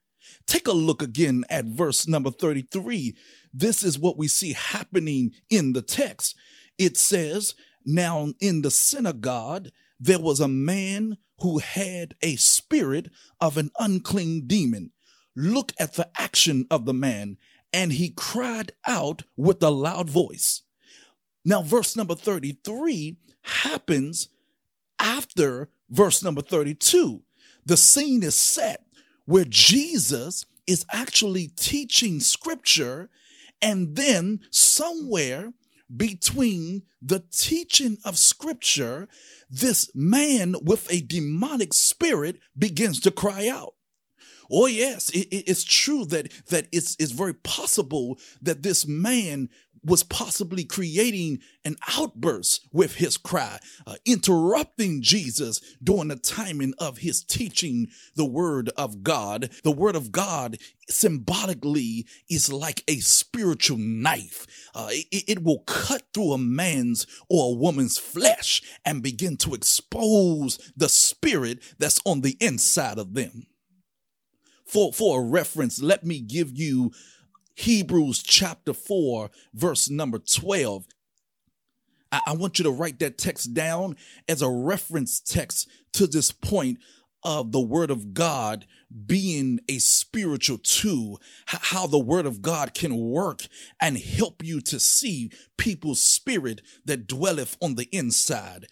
Take 0.47 0.69
a 0.69 0.73
look 0.73 1.03
again 1.03 1.45
at 1.51 1.65
verse 1.65 2.07
number 2.07 2.31
33. 2.31 3.17
This 3.53 3.83
is 3.83 3.99
what 3.99 4.17
we 4.17 4.29
see 4.29 4.53
happening 4.53 5.33
in 5.51 5.73
the 5.73 5.83
text. 5.83 6.37
It 6.79 6.97
says, 6.97 7.55
Now 7.85 8.33
in 8.41 8.63
the 8.63 8.71
synagogue, 8.71 9.69
there 9.99 10.21
was 10.21 10.41
a 10.41 10.49
man 10.49 11.19
who 11.41 11.59
had 11.59 12.15
a 12.23 12.37
spirit 12.37 13.11
of 13.41 13.57
an 13.57 13.71
unclean 13.79 14.47
demon. 14.47 14.93
Look 15.35 15.73
at 15.79 15.95
the 15.95 16.09
action 16.19 16.67
of 16.71 16.87
the 16.87 16.95
man. 16.95 17.37
And 17.73 17.93
he 17.93 18.11
cried 18.11 18.73
out 18.87 19.23
with 19.37 19.63
a 19.63 19.71
loud 19.71 20.09
voice. 20.09 20.63
Now, 21.45 21.63
verse 21.63 21.97
number 21.97 22.15
33 22.15 23.17
happens 23.43 24.29
after 24.99 25.69
verse 25.91 26.23
number 26.23 26.41
32. 26.41 27.23
The 27.65 27.77
scene 27.77 28.23
is 28.23 28.35
set 28.35 28.86
where 29.27 29.45
Jesus 29.45 30.47
is 30.67 30.85
actually 30.93 31.49
teaching 31.49 32.21
scripture, 32.21 33.11
and 33.63 33.97
then 33.97 34.41
somewhere 34.51 35.53
between 35.95 36.83
the 37.01 37.23
teaching 37.31 37.99
of 38.05 38.19
scripture, 38.19 39.09
this 39.49 39.91
man 39.95 40.57
with 40.63 40.91
a 40.93 41.01
demonic 41.01 41.73
spirit 41.73 42.41
begins 42.59 43.01
to 43.01 43.11
cry 43.11 43.49
out. 43.49 43.75
Oh 44.51 44.67
yes, 44.67 45.11
it, 45.11 45.29
it's 45.31 45.65
true 45.65 46.05
that 46.07 46.31
that 46.49 46.69
it's 46.73 46.97
it's 46.99 47.13
very 47.13 47.35
possible 47.35 48.19
that 48.41 48.63
this 48.63 48.87
man 48.87 49.49
was 49.87 50.03
possibly 50.03 50.65
creating 50.65 51.39
an 51.65 51.77
outburst 51.97 52.69
with 52.73 52.97
his 52.97 53.17
cry, 53.17 53.59
uh, 53.87 53.95
interrupting 54.05 55.01
Jesus 55.01 55.61
during 55.83 56.09
the 56.09 56.17
timing 56.17 56.75
of 56.79 56.99
his 56.99 57.23
teaching 57.23 57.87
the 58.17 58.25
word 58.25 58.69
of 58.77 59.03
God. 59.05 59.51
The 59.63 59.71
word 59.71 59.95
of 59.95 60.11
God 60.11 60.59
symbolically 60.89 62.07
is 62.29 62.53
like 62.53 62.83
a 62.89 62.99
spiritual 62.99 63.79
knife. 63.79 64.47
Uh, 64.75 64.89
it, 64.91 65.25
it 65.29 65.43
will 65.45 65.61
cut 65.61 66.03
through 66.13 66.33
a 66.33 66.39
man's 66.39 67.07
or 67.31 67.53
a 67.53 67.57
woman's 67.57 67.97
flesh 67.97 68.63
and 68.85 69.03
begin 69.03 69.37
to 69.39 69.55
expose 69.55 70.59
the 70.77 70.89
spirit 70.89 71.61
that's 71.79 72.01
on 72.05 72.23
the 72.23 72.37
inside 72.41 72.99
of 72.99 73.15
them. 73.15 73.47
For, 74.67 74.93
for 74.93 75.21
a 75.21 75.25
reference, 75.25 75.81
let 75.81 76.05
me 76.05 76.21
give 76.21 76.51
you 76.59 76.91
Hebrews 77.57 78.23
chapter 78.23 78.75
4, 78.75 79.31
verse 79.55 79.89
number 79.89 80.19
12. 80.19 80.85
I, 82.13 82.21
I 82.27 82.35
want 82.35 82.59
you 82.59 82.65
to 82.65 82.71
write 82.71 82.99
that 82.99 83.17
text 83.17 83.55
down 83.55 83.97
as 84.29 84.43
a 84.43 84.51
reference 84.51 85.21
text 85.21 85.69
to 85.95 86.07
this 86.07 86.31
point 86.31 86.79
of 87.23 87.53
the 87.53 87.61
word 87.61 87.91
of 87.91 88.13
God 88.13 88.67
being 89.07 89.59
a 89.71 89.79
spiritual 89.79 90.59
tool, 90.59 91.19
how 91.47 91.87
the 91.87 91.99
word 91.99 92.27
of 92.27 92.43
God 92.43 92.75
can 92.75 92.95
work 92.95 93.47
and 93.81 93.97
help 93.97 94.45
you 94.45 94.61
to 94.61 94.79
see 94.79 95.31
people's 95.57 96.03
spirit 96.03 96.61
that 96.85 97.07
dwelleth 97.07 97.57
on 97.63 97.77
the 97.77 97.89
inside. 97.91 98.67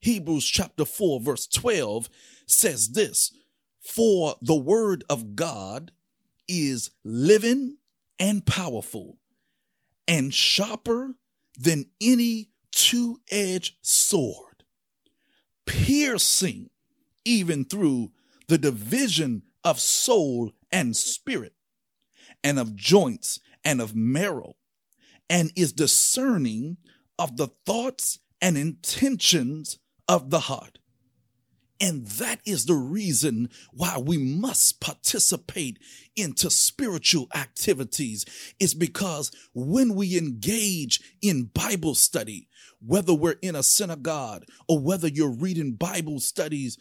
Hebrews 0.00 0.46
chapter 0.46 0.84
4 0.84 1.20
verse 1.20 1.48
12 1.48 2.08
says 2.46 2.90
this, 2.90 3.32
for 3.80 4.36
the 4.40 4.54
word 4.54 5.02
of 5.10 5.34
God 5.34 5.90
is 6.48 6.90
living 7.04 7.78
and 8.18 8.44
powerful 8.44 9.18
and 10.06 10.32
sharper 10.32 11.14
than 11.58 11.86
any 12.00 12.50
two 12.72 13.20
edged 13.30 13.76
sword, 13.82 14.64
piercing 15.66 16.70
even 17.24 17.64
through 17.64 18.12
the 18.48 18.58
division 18.58 19.42
of 19.62 19.80
soul 19.80 20.52
and 20.70 20.96
spirit, 20.96 21.54
and 22.42 22.58
of 22.58 22.76
joints 22.76 23.40
and 23.64 23.80
of 23.80 23.94
marrow, 23.94 24.56
and 25.30 25.50
is 25.56 25.72
discerning 25.72 26.76
of 27.18 27.36
the 27.36 27.48
thoughts 27.64 28.18
and 28.42 28.58
intentions 28.58 29.78
of 30.08 30.30
the 30.30 30.40
heart. 30.40 30.78
And 31.84 32.06
that 32.06 32.40
is 32.46 32.64
the 32.64 32.76
reason 32.76 33.50
why 33.70 33.98
we 33.98 34.16
must 34.16 34.80
participate 34.80 35.78
into 36.16 36.48
spiritual 36.48 37.28
activities. 37.34 38.24
Is 38.58 38.72
because 38.72 39.30
when 39.52 39.94
we 39.94 40.16
engage 40.16 41.18
in 41.20 41.50
Bible 41.52 41.94
study, 41.94 42.48
whether 42.80 43.12
we're 43.12 43.36
in 43.42 43.54
a 43.54 43.62
synagogue 43.62 44.44
or 44.66 44.78
whether 44.78 45.08
you're 45.08 45.28
reading 45.28 45.74
Bible 45.74 46.20
studies 46.20 46.78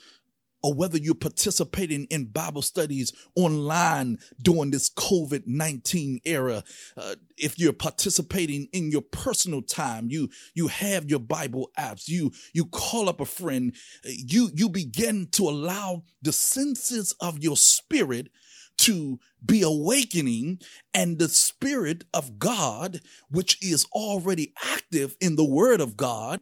or 0.63 0.73
whether 0.73 0.97
you're 0.97 1.13
participating 1.13 2.05
in 2.05 2.25
Bible 2.25 2.61
studies 2.61 3.11
online 3.35 4.17
during 4.41 4.71
this 4.71 4.89
COVID 4.89 5.43
19 5.45 6.21
era, 6.23 6.63
uh, 6.97 7.15
if 7.37 7.59
you're 7.59 7.73
participating 7.73 8.69
in 8.71 8.89
your 8.89 9.01
personal 9.01 9.61
time, 9.61 10.07
you, 10.09 10.29
you 10.55 10.69
have 10.69 11.09
your 11.09 11.19
Bible 11.19 11.69
apps, 11.77 12.07
you, 12.07 12.31
you 12.53 12.65
call 12.65 13.09
up 13.09 13.19
a 13.19 13.25
friend, 13.25 13.75
you, 14.05 14.49
you 14.55 14.69
begin 14.69 15.27
to 15.31 15.43
allow 15.43 16.03
the 16.21 16.31
senses 16.31 17.13
of 17.19 17.43
your 17.43 17.57
spirit 17.57 18.29
to 18.77 19.19
be 19.45 19.61
awakening 19.61 20.59
and 20.93 21.19
the 21.19 21.29
spirit 21.29 22.05
of 22.13 22.39
God, 22.39 23.01
which 23.29 23.61
is 23.61 23.85
already 23.91 24.53
active 24.63 25.15
in 25.19 25.35
the 25.35 25.43
word 25.43 25.81
of 25.81 25.97
God, 25.97 26.39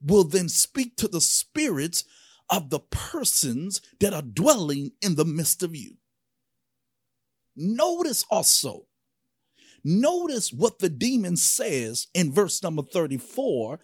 will 0.00 0.24
then 0.24 0.48
speak 0.48 0.96
to 0.96 1.08
the 1.08 1.20
spirits 1.20 2.04
of 2.50 2.70
the 2.70 2.80
persons 2.80 3.80
that 4.00 4.12
are 4.12 4.22
dwelling 4.22 4.92
in 5.02 5.14
the 5.14 5.24
midst 5.24 5.62
of 5.62 5.76
you. 5.76 5.96
Notice 7.56 8.24
also, 8.30 8.86
notice 9.84 10.52
what 10.52 10.78
the 10.78 10.88
demon 10.88 11.36
says 11.36 12.06
in 12.14 12.32
verse 12.32 12.62
number 12.62 12.82
34 12.82 13.80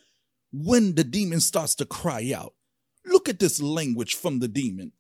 when 0.53 0.95
the 0.95 1.05
demon 1.05 1.41
starts 1.41 1.75
to 1.77 1.85
cry 1.85 2.33
out. 2.35 2.55
Look 3.05 3.29
at 3.29 3.39
this 3.39 3.61
language 3.61 4.15
from 4.15 4.39
the 4.39 4.49
demon. 4.49 4.93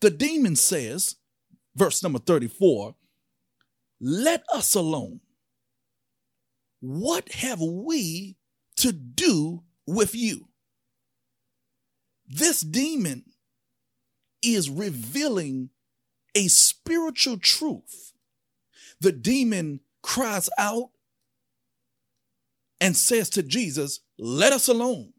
The 0.00 0.10
demon 0.10 0.56
says, 0.56 1.16
verse 1.74 2.02
number 2.02 2.18
34, 2.18 2.94
let 4.00 4.44
us 4.52 4.74
alone. 4.74 5.20
What 6.80 7.30
have 7.32 7.60
we 7.60 8.36
to 8.76 8.92
do 8.92 9.62
with 9.86 10.14
you. 10.14 10.48
This 12.28 12.60
demon 12.60 13.24
is 14.42 14.68
revealing 14.68 15.70
a 16.34 16.48
spiritual 16.48 17.38
truth. 17.38 18.12
The 19.00 19.12
demon 19.12 19.80
cries 20.02 20.48
out 20.58 20.90
and 22.80 22.96
says 22.96 23.30
to 23.30 23.42
Jesus, 23.42 24.00
Let 24.18 24.52
us 24.52 24.68
alone. 24.68 25.12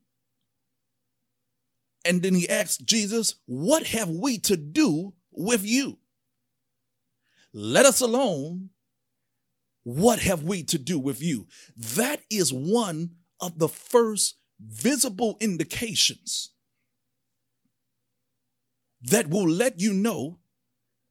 And 2.05 2.21
then 2.21 2.35
he 2.35 2.47
asks 2.47 2.77
Jesus, 2.77 3.35
What 3.45 3.87
have 3.87 4.09
we 4.09 4.37
to 4.39 4.57
do 4.57 5.13
with 5.31 5.65
you? 5.65 5.97
Let 7.53 7.85
us 7.85 8.01
alone. 8.01 8.69
What 9.83 10.19
have 10.19 10.43
we 10.43 10.63
to 10.63 10.77
do 10.77 10.99
with 10.99 11.21
you? 11.21 11.47
That 11.75 12.21
is 12.29 12.51
one 12.51 13.11
of 13.39 13.57
the 13.57 13.69
first 13.69 14.37
visible 14.59 15.37
indications 15.39 16.51
that 19.01 19.29
will 19.29 19.47
let 19.47 19.79
you 19.79 19.93
know 19.93 20.39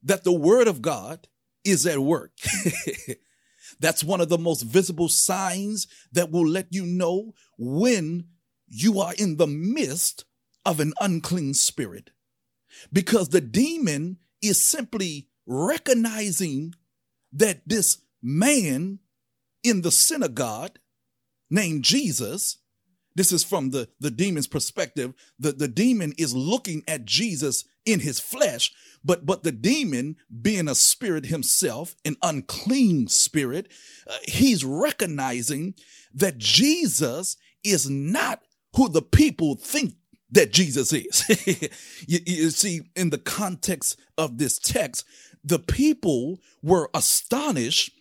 that 0.02 0.24
the 0.24 0.32
word 0.32 0.68
of 0.68 0.82
God 0.82 1.28
is 1.64 1.86
at 1.86 1.98
work. 1.98 2.32
That's 3.80 4.04
one 4.04 4.20
of 4.20 4.28
the 4.28 4.38
most 4.38 4.62
visible 4.62 5.08
signs 5.08 5.86
that 6.12 6.30
will 6.30 6.46
let 6.46 6.68
you 6.70 6.86
know 6.86 7.34
when 7.58 8.28
you 8.68 9.00
are 9.00 9.14
in 9.18 9.36
the 9.36 9.46
midst 9.46 10.24
of 10.64 10.80
an 10.80 10.92
unclean 11.00 11.54
spirit. 11.54 12.10
Because 12.92 13.28
the 13.28 13.40
demon 13.40 14.18
is 14.42 14.62
simply 14.62 15.28
recognizing 15.46 16.74
that 17.32 17.62
this 17.66 17.98
man 18.22 18.98
in 19.62 19.82
the 19.82 19.90
synagogue 19.90 20.78
named 21.50 21.84
Jesus, 21.84 22.58
this 23.14 23.32
is 23.32 23.44
from 23.44 23.70
the, 23.70 23.88
the 24.00 24.10
demon's 24.10 24.46
perspective, 24.46 25.14
the, 25.38 25.52
the 25.52 25.68
demon 25.68 26.12
is 26.18 26.34
looking 26.34 26.82
at 26.86 27.04
Jesus 27.04 27.64
in 27.86 28.00
his 28.00 28.20
flesh, 28.20 28.72
but 29.04 29.24
but 29.24 29.42
the 29.42 29.52
demon 29.52 30.16
being 30.42 30.68
a 30.68 30.74
spirit 30.74 31.26
himself, 31.26 31.94
an 32.04 32.16
unclean 32.22 33.08
spirit, 33.08 33.68
uh, 34.06 34.16
he's 34.24 34.64
recognizing 34.64 35.74
that 36.12 36.38
Jesus 36.38 37.36
is 37.64 37.88
not 37.88 38.42
who 38.74 38.88
the 38.88 39.02
people 39.02 39.56
think 39.56 39.94
that 40.30 40.52
Jesus 40.52 40.92
is. 40.92 41.24
you, 42.06 42.18
you 42.26 42.50
see, 42.50 42.82
in 42.94 43.10
the 43.10 43.18
context 43.18 43.98
of 44.18 44.38
this 44.38 44.58
text, 44.58 45.06
the 45.44 45.58
people 45.58 46.40
were 46.62 46.90
astonished 46.92 47.92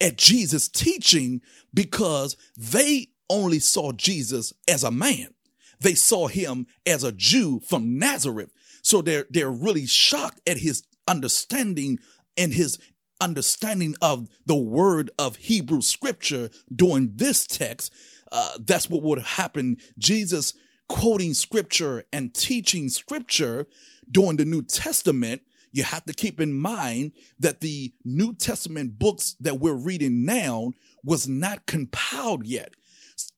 at 0.00 0.18
Jesus' 0.18 0.68
teaching 0.68 1.40
because 1.72 2.36
they 2.56 3.08
only 3.30 3.58
saw 3.58 3.92
Jesus 3.92 4.52
as 4.68 4.84
a 4.84 4.90
man. 4.90 5.28
They 5.80 5.94
saw 5.94 6.28
him 6.28 6.66
as 6.86 7.02
a 7.02 7.12
Jew 7.12 7.60
from 7.60 7.98
Nazareth. 7.98 8.50
So 8.82 9.02
they're 9.02 9.26
they're 9.30 9.50
really 9.50 9.86
shocked 9.86 10.40
at 10.46 10.58
his 10.58 10.82
understanding 11.08 11.98
and 12.36 12.52
his 12.52 12.78
understanding 13.20 13.94
of 14.02 14.28
the 14.46 14.56
word 14.56 15.10
of 15.18 15.36
Hebrew 15.36 15.80
scripture 15.80 16.50
during 16.74 17.12
this 17.14 17.46
text. 17.46 17.92
Uh, 18.30 18.52
that's 18.58 18.90
what 18.90 19.02
would 19.02 19.20
happen. 19.20 19.76
Jesus 19.98 20.54
quoting 20.88 21.32
scripture 21.32 22.04
and 22.12 22.34
teaching 22.34 22.88
scripture 22.88 23.66
during 24.10 24.36
the 24.36 24.44
New 24.44 24.62
Testament. 24.62 25.42
You 25.70 25.84
have 25.84 26.04
to 26.04 26.12
keep 26.12 26.40
in 26.40 26.52
mind 26.52 27.12
that 27.38 27.60
the 27.60 27.94
New 28.04 28.34
Testament 28.34 28.98
books 28.98 29.36
that 29.40 29.58
we're 29.58 29.72
reading 29.72 30.24
now 30.26 30.72
was 31.02 31.26
not 31.26 31.66
compiled 31.66 32.46
yet. 32.46 32.74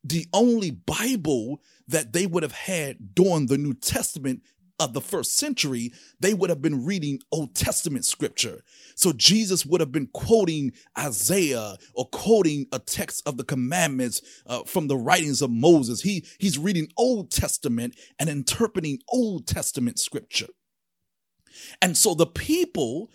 The 0.02 0.26
only 0.32 0.70
Bible 0.72 1.60
that 1.86 2.12
they 2.12 2.26
would 2.26 2.42
have 2.42 2.52
had 2.52 3.14
during 3.14 3.46
the 3.46 3.58
New 3.58 3.74
Testament 3.74 4.42
of 4.78 4.92
the 4.92 5.00
first 5.00 5.36
century, 5.36 5.92
they 6.18 6.34
would 6.34 6.50
have 6.50 6.60
been 6.60 6.84
reading 6.84 7.20
Old 7.30 7.54
Testament 7.54 8.04
scripture. 8.04 8.62
So 8.96 9.12
Jesus 9.12 9.64
would 9.64 9.80
have 9.80 9.92
been 9.92 10.08
quoting 10.08 10.72
Isaiah 10.98 11.76
or 11.94 12.08
quoting 12.08 12.66
a 12.72 12.78
text 12.78 13.22
of 13.26 13.36
the 13.36 13.44
commandments 13.44 14.20
uh, 14.46 14.64
from 14.64 14.88
the 14.88 14.96
writings 14.96 15.42
of 15.42 15.50
Moses. 15.50 16.02
He, 16.02 16.26
he's 16.38 16.58
reading 16.58 16.88
Old 16.96 17.30
Testament 17.30 17.96
and 18.18 18.28
interpreting 18.28 18.98
Old 19.08 19.46
Testament 19.46 19.98
scripture. 19.98 20.48
And 21.80 21.96
so 21.96 22.14
the 22.14 22.26
people 22.26 23.10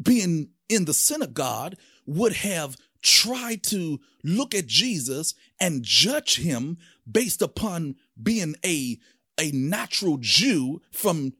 being 0.00 0.50
in 0.68 0.84
the 0.84 0.94
synagogue 0.94 1.74
would 2.06 2.34
have 2.34 2.76
tried 3.02 3.62
to 3.64 3.98
look 4.22 4.54
at 4.54 4.66
Jesus 4.66 5.34
and 5.60 5.82
judge 5.82 6.36
him 6.36 6.78
based 7.10 7.42
upon 7.42 7.96
being 8.22 8.54
a 8.64 8.98
a 9.40 9.50
natural 9.52 10.18
Jew 10.20 10.82
from 10.92 11.32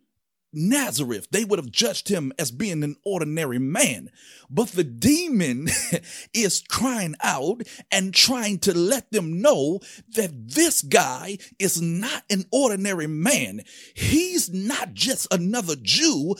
Nazareth. 0.52 1.28
They 1.30 1.44
would 1.44 1.58
have 1.58 1.70
judged 1.70 2.08
him 2.08 2.32
as 2.38 2.50
being 2.50 2.82
an 2.82 2.96
ordinary 3.04 3.58
man. 3.58 4.10
But 4.48 4.68
the 4.68 4.84
demon 4.84 5.68
is 6.34 6.64
crying 6.68 7.14
out 7.22 7.62
and 7.92 8.12
trying 8.12 8.58
to 8.60 8.76
let 8.76 9.12
them 9.12 9.40
know 9.40 9.80
that 10.16 10.48
this 10.48 10.82
guy 10.82 11.38
is 11.58 11.80
not 11.80 12.24
an 12.30 12.46
ordinary 12.50 13.06
man. 13.06 13.62
He's 13.94 14.50
not 14.52 14.94
just 14.94 15.32
another 15.32 15.76
Jew 15.80 16.36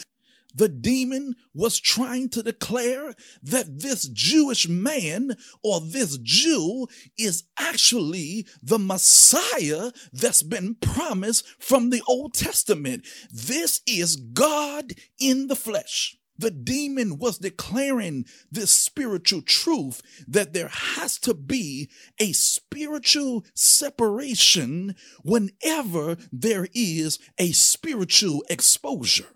the 0.55 0.69
demon 0.69 1.35
was 1.55 1.79
trying 1.79 2.29
to 2.31 2.43
declare 2.43 3.15
that 3.43 3.81
this 3.81 4.09
Jewish 4.09 4.69
man 4.69 5.37
or 5.63 5.81
this 5.81 6.19
Jew 6.19 6.87
is 7.19 7.45
actually 7.59 8.47
the 8.63 8.79
Messiah 8.79 9.93
that's 10.13 10.43
been 10.43 10.77
promised 10.77 11.47
from 11.59 11.91
the 11.91 12.03
Old 12.07 12.35
Testament. 12.35 13.07
This 13.33 13.81
is 13.87 14.17
God 14.17 14.93
in 15.19 15.49
the 15.49 15.57
flesh. 15.57 16.17
The 16.39 16.51
demon 16.51 17.19
was 17.19 17.37
declaring 17.37 18.25
this 18.51 18.71
spiritual 18.71 19.43
truth 19.43 20.01
that 20.27 20.55
there 20.55 20.69
has 20.69 21.19
to 21.19 21.35
be 21.35 21.91
a 22.19 22.33
spiritual 22.33 23.45
separation 23.55 24.95
whenever 25.23 26.17
there 26.33 26.67
is 26.73 27.19
a 27.37 27.53
spiritual 27.53 28.43
exposure. 28.49 29.35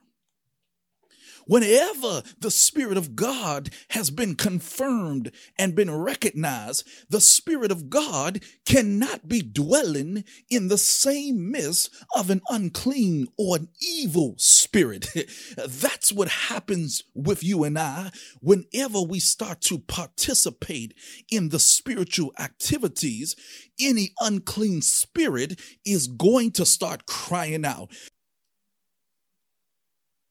Whenever 1.47 2.23
the 2.39 2.51
Spirit 2.51 2.97
of 2.97 3.15
God 3.15 3.71
has 3.91 4.11
been 4.11 4.35
confirmed 4.35 5.31
and 5.59 5.75
been 5.75 5.91
recognized, 5.91 6.87
the 7.09 7.21
Spirit 7.21 7.71
of 7.71 7.91
God 7.91 8.43
cannot 8.65 9.29
be 9.29 9.43
dwelling 9.43 10.25
in 10.49 10.69
the 10.69 10.79
same 10.79 11.51
midst 11.51 11.91
of 12.15 12.31
an 12.31 12.41
unclean 12.49 13.29
or 13.37 13.57
an 13.57 13.69
evil 13.81 14.35
spirit. 14.39 15.09
That's 15.57 16.13
what 16.13 16.29
happens 16.29 17.03
with 17.15 17.45
you 17.45 17.65
and 17.65 17.79
I 17.79 18.11
whenever 18.41 19.03
we 19.03 19.21
start 19.21 19.61
to 19.63 19.79
participate 19.79 20.95
in 21.31 21.51
the 21.51 21.59
spiritual 21.59 22.33
activities. 22.39 23.37
Any 23.81 24.13
unclean 24.21 24.83
spirit 24.83 25.61
is 25.85 26.07
going 26.07 26.53
to 26.53 26.65
start 26.65 27.07
crying 27.07 27.65
out. 27.65 27.91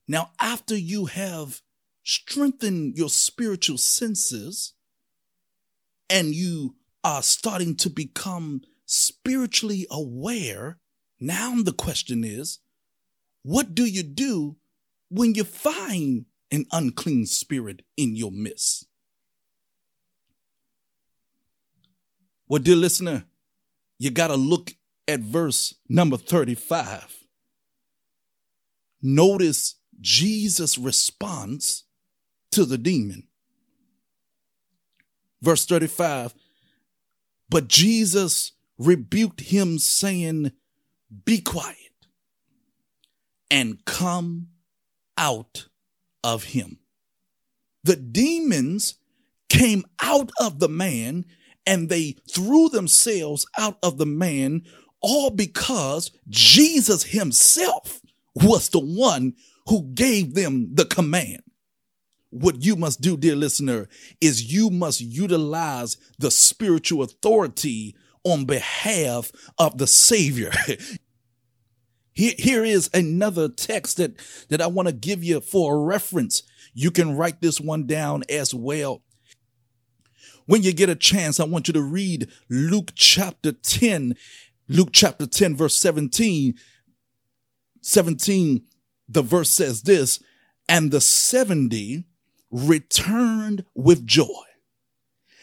Now, 0.06 0.30
after 0.40 0.76
you 0.76 1.06
have 1.06 1.62
strengthened 2.02 2.96
your 2.96 3.08
spiritual 3.08 3.78
senses 3.78 4.74
and 6.10 6.34
you 6.34 6.76
are 7.02 7.22
starting 7.22 7.76
to 7.76 7.90
become 7.90 8.62
spiritually 8.84 9.86
aware, 9.90 10.78
now 11.18 11.54
the 11.62 11.72
question 11.72 12.24
is, 12.24 12.58
what 13.42 13.74
do 13.74 13.84
you 13.84 14.02
do 14.02 14.56
when 15.08 15.34
you 15.34 15.44
find 15.44 16.26
an 16.50 16.66
unclean 16.72 17.26
spirit 17.26 17.82
in 17.96 18.14
your 18.14 18.30
midst? 18.30 18.86
Well, 22.46 22.62
dear 22.62 22.76
listener, 22.76 23.24
you 23.98 24.10
got 24.10 24.28
to 24.28 24.36
look 24.36 24.74
at 25.08 25.20
verse 25.20 25.74
number 25.88 26.16
35. 26.16 27.24
Notice 29.02 29.76
Jesus' 30.04 30.76
response 30.76 31.84
to 32.52 32.66
the 32.66 32.76
demon. 32.76 33.26
Verse 35.40 35.64
35 35.64 36.34
But 37.48 37.68
Jesus 37.68 38.52
rebuked 38.78 39.40
him, 39.40 39.78
saying, 39.78 40.52
Be 41.24 41.40
quiet 41.40 41.76
and 43.50 43.82
come 43.86 44.48
out 45.16 45.68
of 46.22 46.44
him. 46.44 46.78
The 47.82 47.96
demons 47.96 48.96
came 49.48 49.84
out 50.02 50.30
of 50.38 50.58
the 50.58 50.68
man 50.68 51.24
and 51.66 51.88
they 51.88 52.16
threw 52.30 52.68
themselves 52.68 53.46
out 53.56 53.78
of 53.82 53.96
the 53.96 54.06
man, 54.06 54.64
all 55.00 55.30
because 55.30 56.10
Jesus 56.28 57.04
himself 57.04 58.00
was 58.34 58.68
the 58.68 58.80
one 58.80 59.34
who 59.66 59.90
gave 59.94 60.34
them 60.34 60.74
the 60.74 60.84
command. 60.84 61.42
What 62.30 62.64
you 62.64 62.76
must 62.76 63.00
do, 63.00 63.16
dear 63.16 63.36
listener, 63.36 63.88
is 64.20 64.52
you 64.52 64.68
must 64.70 65.00
utilize 65.00 65.96
the 66.18 66.30
spiritual 66.30 67.02
authority 67.02 67.94
on 68.24 68.44
behalf 68.44 69.30
of 69.58 69.78
the 69.78 69.86
Savior. 69.86 70.50
Here, 72.16 72.34
here 72.38 72.64
is 72.64 72.88
another 72.94 73.48
text 73.48 73.96
that, 73.96 74.14
that 74.48 74.60
I 74.60 74.68
want 74.68 74.86
to 74.86 74.94
give 74.94 75.24
you 75.24 75.40
for 75.40 75.74
a 75.74 75.78
reference. 75.78 76.44
You 76.72 76.92
can 76.92 77.16
write 77.16 77.40
this 77.40 77.60
one 77.60 77.88
down 77.88 78.22
as 78.28 78.54
well. 78.54 79.02
When 80.46 80.62
you 80.62 80.72
get 80.72 80.88
a 80.88 80.94
chance, 80.94 81.40
I 81.40 81.44
want 81.44 81.66
you 81.66 81.74
to 81.74 81.82
read 81.82 82.30
Luke 82.48 82.92
chapter 82.94 83.50
10, 83.50 84.14
Luke 84.68 84.90
chapter 84.92 85.26
10, 85.26 85.56
verse 85.56 85.76
17. 85.76 86.54
17, 87.80 88.62
the 89.08 89.22
verse 89.22 89.50
says 89.50 89.82
this, 89.82 90.22
and 90.68 90.90
the 90.90 91.00
70 91.00 92.04
returned 92.50 93.64
with 93.74 94.06
joy, 94.06 94.26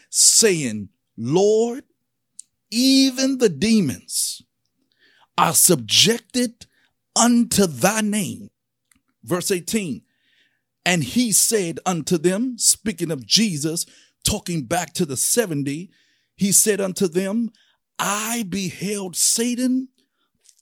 saying, 0.10 0.90
Lord, 1.18 1.84
even 2.70 3.38
the 3.38 3.50
demons 3.50 4.42
are 5.38 5.54
subjected 5.54 6.66
unto 7.16 7.68
thy 7.68 8.02
name. 8.02 8.50
Verse 9.24 9.52
18, 9.52 10.02
and 10.86 11.04
he 11.04 11.32
said 11.32 11.80
unto 11.86 12.18
them, 12.18 12.58
speaking 12.58 13.12
of 13.12 13.26
Jesus, 13.26 13.86
talking 14.24 14.64
back 14.64 14.94
to 14.94 15.06
the 15.06 15.18
70, 15.18 15.92
he 16.36 16.52
said 16.52 16.82
unto 16.82 17.08
them, 17.08 17.52
I 18.00 18.44
beheld 18.50 19.16
Satan 19.16 19.90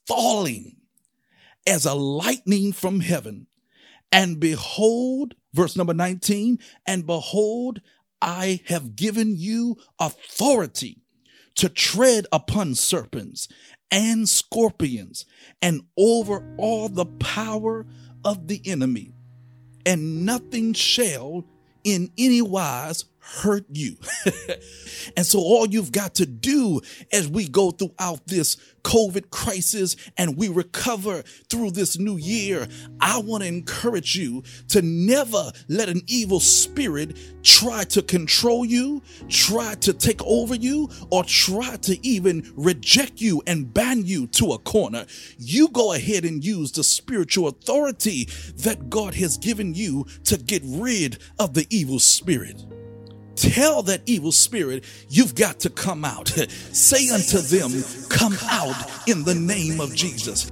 falling 0.06 0.76
as 1.68 1.86
a 1.86 1.94
lightning 1.94 2.74
from 2.74 3.00
heaven. 3.00 3.48
And 4.12 4.40
behold, 4.40 5.36
verse 5.54 5.76
number 5.76 5.94
19, 5.94 6.60
and 6.86 7.06
behold, 7.06 7.82
I 8.22 8.62
have 8.68 8.96
given 8.96 9.36
you 9.38 9.78
authority 10.00 11.02
to 11.56 11.70
tread 11.70 12.26
upon 12.32 12.76
serpents 12.76 13.48
and 13.92 14.28
scorpions 14.28 15.26
and 15.62 15.82
over 15.98 16.56
all 16.58 16.90
the 16.90 17.06
power 17.06 17.86
of 18.24 18.48
the 18.48 18.62
enemy, 18.66 19.14
and 19.86 20.26
nothing 20.26 20.74
shall 20.74 21.46
in 21.84 22.12
any 22.18 22.42
wise 22.42 23.06
hurt 23.20 23.66
you. 23.72 23.98
and 25.18 25.26
so 25.26 25.40
all 25.40 25.68
you've 25.68 25.92
got 25.92 26.16
to 26.16 26.26
do 26.26 26.82
as 27.12 27.28
we 27.28 27.48
go 27.48 27.72
throughout 27.72 28.26
this 28.28 28.58
COVID 28.84 29.30
crisis 29.30 29.96
and 30.18 30.38
we 30.38 30.50
recover 30.50 31.24
through 31.50 31.72
this 31.72 32.00
new 32.00 32.18
year, 32.18 32.68
I 33.00 33.20
want 33.20 33.44
to 33.44 33.48
encourage 33.48 34.16
you 34.16 34.44
to 34.70 34.82
never 34.82 35.52
let 35.68 35.90
an 35.90 36.02
evil 36.08 36.40
spirit 36.40 37.18
try 37.44 37.84
to 37.86 38.02
control 38.02 38.66
you, 38.66 39.02
try 39.28 39.76
to 39.76 39.94
take 39.94 40.24
over 40.24 40.56
you, 40.56 40.90
or 41.12 41.24
try 41.24 41.76
to 41.78 42.08
even 42.08 42.52
reject 42.56 43.22
you 43.22 43.42
and 43.48 43.74
ban 43.74 44.06
you 44.06 44.28
to 44.28 44.54
a 44.54 44.60
corner. 44.60 45.06
You 45.38 45.70
go 45.70 45.94
ahead 45.94 46.26
and 46.26 46.44
use 46.44 46.72
the 46.72 46.84
spiritual 46.84 47.48
authority 47.48 48.26
that 48.58 48.90
God 48.90 49.14
has 49.16 49.38
given 49.38 49.74
you 49.74 50.06
to 50.26 50.38
get 50.38 50.62
rid 50.66 51.20
of 51.38 51.54
the 51.54 51.68
evil 51.70 52.00
spirit. 52.00 52.66
Tell 53.40 53.84
that 53.84 54.02
evil 54.06 54.34
spirit, 54.34 54.84
you've 55.08 55.34
got 55.34 55.62
to 55.62 55.70
come 55.70 56.04
out. 56.04 56.28
Say 56.74 57.10
unto 57.10 57.38
them, 57.38 57.72
come 58.10 58.36
out 58.44 59.08
in 59.08 59.24
the 59.24 59.34
name 59.34 59.80
of 59.80 59.96
Jesus. 59.96 60.52